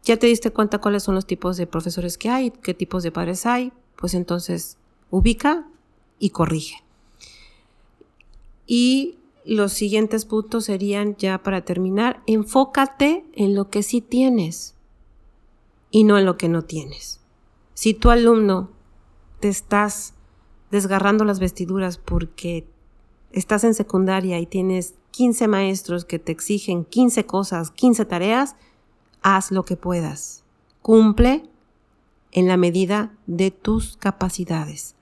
Ya 0.05 0.19
te 0.19 0.27
diste 0.27 0.51
cuenta 0.51 0.79
cuáles 0.79 1.03
son 1.03 1.15
los 1.15 1.27
tipos 1.27 1.57
de 1.57 1.67
profesores 1.67 2.19
que 2.19 2.29
hay, 2.29 2.51
qué 2.51 2.75
tipos 2.75 3.03
de 3.03 3.11
padres 3.11 3.47
hay, 3.47 3.73
pues 3.97 4.13
entonces 4.13 4.77
ubica 5.11 5.67
y 6.21 6.31
corrige. 6.31 6.85
Y 8.67 9.19
los 9.45 9.73
siguientes 9.73 10.25
puntos 10.27 10.67
serían 10.67 11.17
ya 11.17 11.43
para 11.43 11.65
terminar, 11.65 12.23
enfócate 12.29 13.25
en 13.33 13.57
lo 13.57 13.69
que 13.69 13.83
sí 13.83 14.01
tienes 14.01 14.77
y 15.91 16.05
no 16.05 16.19
en 16.19 16.27
lo 16.27 16.37
que 16.37 16.49
no 16.49 16.63
tienes. 16.63 17.19
Si 17.75 17.95
tu 17.95 18.11
alumno 18.11 18.71
te 19.41 19.49
estás 19.49 20.15
desgarrando 20.71 21.25
las 21.25 21.41
vestiduras 21.41 21.99
porque 21.99 22.65
estás 23.33 23.65
en 23.65 23.75
secundaria 23.75 24.39
y 24.39 24.47
tienes 24.47 24.95
15 25.13 25.49
maestros 25.49 26.05
que 26.05 26.19
te 26.19 26.31
exigen 26.31 26.85
15 26.85 27.27
cosas, 27.27 27.71
15 27.71 28.05
tareas, 28.05 28.55
haz 29.23 29.51
lo 29.51 29.65
que 29.65 29.77
puedas. 29.77 30.45
Cumple 30.83 31.43
en 32.33 32.47
la 32.47 32.57
medida 32.57 33.13
de 33.27 33.51
tus 33.51 33.97
capacidades. 33.97 34.95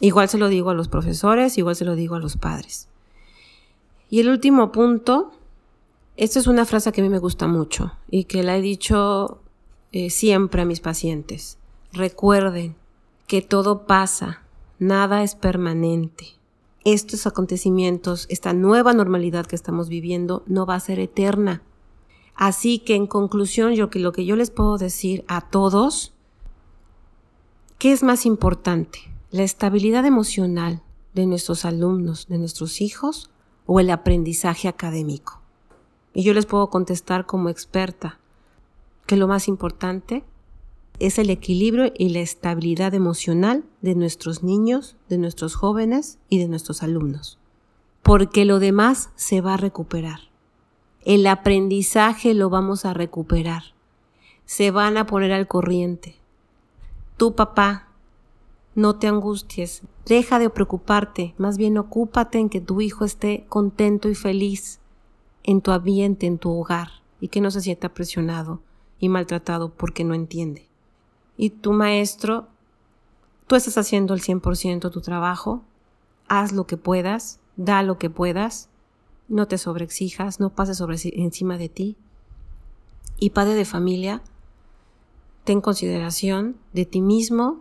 Igual 0.00 0.28
se 0.28 0.38
lo 0.38 0.48
digo 0.48 0.70
a 0.70 0.74
los 0.74 0.88
profesores, 0.88 1.56
igual 1.56 1.76
se 1.76 1.84
lo 1.84 1.94
digo 1.94 2.16
a 2.16 2.20
los 2.20 2.36
padres. 2.36 2.88
Y 4.10 4.20
el 4.20 4.28
último 4.28 4.70
punto, 4.70 5.32
esta 6.16 6.38
es 6.38 6.46
una 6.46 6.64
frase 6.64 6.92
que 6.92 7.00
a 7.00 7.04
mí 7.04 7.10
me 7.10 7.18
gusta 7.18 7.46
mucho 7.46 7.92
y 8.10 8.24
que 8.24 8.42
la 8.42 8.56
he 8.56 8.60
dicho 8.60 9.40
eh, 9.92 10.10
siempre 10.10 10.62
a 10.62 10.66
mis 10.66 10.80
pacientes. 10.80 11.58
Recuerden 11.92 12.76
que 13.26 13.42
todo 13.42 13.86
pasa, 13.86 14.42
nada 14.78 15.22
es 15.22 15.34
permanente. 15.34 16.26
Estos 16.84 17.26
acontecimientos, 17.26 18.26
esta 18.28 18.52
nueva 18.52 18.92
normalidad 18.92 19.46
que 19.46 19.56
estamos 19.56 19.88
viviendo, 19.88 20.44
no 20.46 20.66
va 20.66 20.76
a 20.76 20.80
ser 20.80 21.00
eterna. 21.00 21.62
Así 22.36 22.78
que 22.78 22.94
en 22.94 23.06
conclusión, 23.06 23.74
yo 23.74 23.90
que 23.90 23.98
lo 23.98 24.12
que 24.12 24.26
yo 24.26 24.36
les 24.36 24.50
puedo 24.50 24.76
decir 24.76 25.24
a 25.26 25.40
todos, 25.40 26.12
¿qué 27.78 27.92
es 27.92 28.02
más 28.02 28.26
importante? 28.26 29.15
¿La 29.32 29.42
estabilidad 29.42 30.04
emocional 30.04 30.82
de 31.12 31.26
nuestros 31.26 31.64
alumnos, 31.64 32.28
de 32.28 32.38
nuestros 32.38 32.80
hijos, 32.80 33.28
o 33.66 33.80
el 33.80 33.90
aprendizaje 33.90 34.68
académico? 34.68 35.40
Y 36.14 36.22
yo 36.22 36.32
les 36.32 36.46
puedo 36.46 36.70
contestar 36.70 37.26
como 37.26 37.48
experta 37.48 38.20
que 39.04 39.16
lo 39.16 39.26
más 39.26 39.48
importante 39.48 40.24
es 41.00 41.18
el 41.18 41.30
equilibrio 41.30 41.92
y 41.98 42.10
la 42.10 42.20
estabilidad 42.20 42.94
emocional 42.94 43.64
de 43.82 43.96
nuestros 43.96 44.44
niños, 44.44 44.96
de 45.08 45.18
nuestros 45.18 45.56
jóvenes 45.56 46.18
y 46.28 46.38
de 46.38 46.46
nuestros 46.46 46.84
alumnos. 46.84 47.38
Porque 48.02 48.44
lo 48.44 48.60
demás 48.60 49.10
se 49.16 49.40
va 49.40 49.54
a 49.54 49.58
recuperar. 49.58 50.20
El 51.04 51.26
aprendizaje 51.26 52.32
lo 52.32 52.48
vamos 52.48 52.84
a 52.84 52.94
recuperar. 52.94 53.74
Se 54.44 54.70
van 54.70 54.96
a 54.96 55.06
poner 55.06 55.32
al 55.32 55.48
corriente. 55.48 56.16
Tu 57.16 57.34
papá, 57.34 57.85
no 58.76 58.96
te 58.96 59.08
angusties, 59.08 59.82
deja 60.04 60.38
de 60.38 60.48
preocuparte, 60.48 61.34
más 61.38 61.56
bien 61.56 61.76
ocúpate 61.76 62.38
en 62.38 62.48
que 62.48 62.60
tu 62.60 62.80
hijo 62.80 63.04
esté 63.04 63.44
contento 63.48 64.08
y 64.08 64.14
feliz 64.14 64.78
en 65.42 65.60
tu 65.60 65.72
ambiente, 65.72 66.26
en 66.26 66.38
tu 66.38 66.52
hogar, 66.52 66.88
y 67.20 67.28
que 67.28 67.40
no 67.40 67.50
se 67.50 67.60
sienta 67.60 67.92
presionado 67.92 68.60
y 69.00 69.08
maltratado 69.08 69.74
porque 69.74 70.04
no 70.04 70.14
entiende 70.14 70.66
y 71.36 71.50
tu 71.50 71.72
maestro, 71.72 72.48
tú 73.46 73.56
estás 73.56 73.78
haciendo 73.78 74.14
el 74.14 74.22
100% 74.22 74.90
tu 74.90 75.00
trabajo, 75.00 75.62
haz 76.28 76.52
lo 76.52 76.66
que 76.66 76.76
puedas, 76.76 77.40
da 77.56 77.82
lo 77.82 77.98
que 77.98 78.10
puedas, 78.10 78.68
no 79.28 79.46
te 79.46 79.58
sobreexijas, 79.58 80.40
no 80.40 80.50
pases 80.50 80.78
sobre 80.78 80.96
encima 81.14 81.58
de 81.58 81.68
ti. 81.68 81.96
Y 83.18 83.30
padre 83.30 83.54
de 83.54 83.64
familia, 83.64 84.22
ten 85.44 85.60
consideración 85.60 86.56
de 86.72 86.86
ti 86.86 87.00
mismo, 87.00 87.60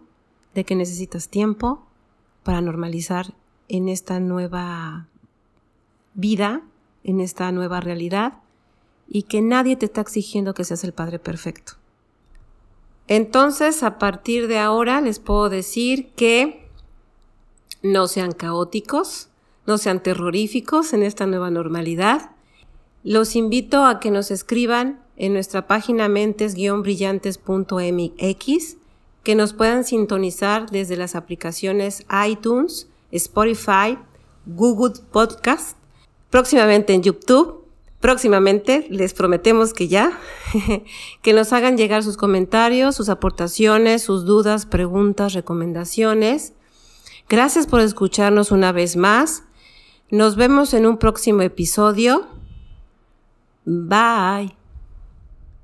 de 0.56 0.64
que 0.64 0.76
necesitas 0.76 1.30
tiempo 1.30 1.86
para 2.44 2.62
normalizar 2.62 3.36
en 3.68 3.90
esta 3.90 4.20
nueva 4.20 5.08
vida, 6.16 6.64
en 7.04 7.20
esta 7.20 7.52
nueva 7.52 7.82
realidad, 7.82 8.40
y 9.08 9.22
que 9.24 9.42
nadie 9.42 9.76
te 9.76 9.86
está 9.86 10.02
exigiendo 10.02 10.56
que 10.56 10.64
seas 10.64 10.84
el 10.84 10.94
padre 10.94 11.20
perfecto. 11.20 11.74
Entonces, 13.08 13.84
a 13.84 14.00
partir 14.00 14.48
de 14.48 14.58
ahora 14.58 15.00
les 15.02 15.20
puedo 15.20 15.50
decir 15.50 16.10
que 16.16 16.68
no 17.84 18.08
sean 18.08 18.32
caóticos, 18.32 19.30
no 19.68 19.78
sean 19.78 20.02
terroríficos 20.02 20.94
en 20.94 21.04
esta 21.04 21.28
nueva 21.28 21.52
normalidad. 21.52 22.32
Los 23.04 23.36
invito 23.36 23.86
a 23.86 24.00
que 24.00 24.10
nos 24.10 24.32
escriban 24.32 25.04
en 25.18 25.34
nuestra 25.34 25.68
página 25.68 26.08
mentes-brillantes.mx, 26.08 28.78
que 29.26 29.36
nos 29.36 29.52
puedan 29.52 29.84
sintonizar 29.84 30.70
desde 30.70 30.96
las 30.96 31.16
aplicaciones 31.16 32.06
iTunes, 32.26 32.88
Spotify, 33.12 33.98
Google 34.46 34.94
Podcast, 35.12 35.76
próximamente 36.30 36.94
en 36.94 37.04
YouTube 37.04 37.66
próximamente, 38.06 38.86
les 38.92 39.16
prometemos 39.16 39.74
que 39.74 39.88
ya, 39.88 40.20
que 41.24 41.34
nos 41.34 41.52
hagan 41.54 41.76
llegar 41.76 42.04
sus 42.04 42.18
comentarios, 42.18 42.96
sus 42.96 43.10
aportaciones, 43.10 44.04
sus 44.04 44.26
dudas, 44.26 44.68
preguntas, 44.68 45.34
recomendaciones. 45.34 46.54
Gracias 47.28 47.66
por 47.66 47.82
escucharnos 47.82 48.52
una 48.52 48.72
vez 48.72 48.96
más. 48.96 49.42
Nos 50.12 50.36
vemos 50.36 50.76
en 50.76 50.86
un 50.86 51.00
próximo 51.00 51.42
episodio. 51.42 52.28
Bye. 53.66 54.65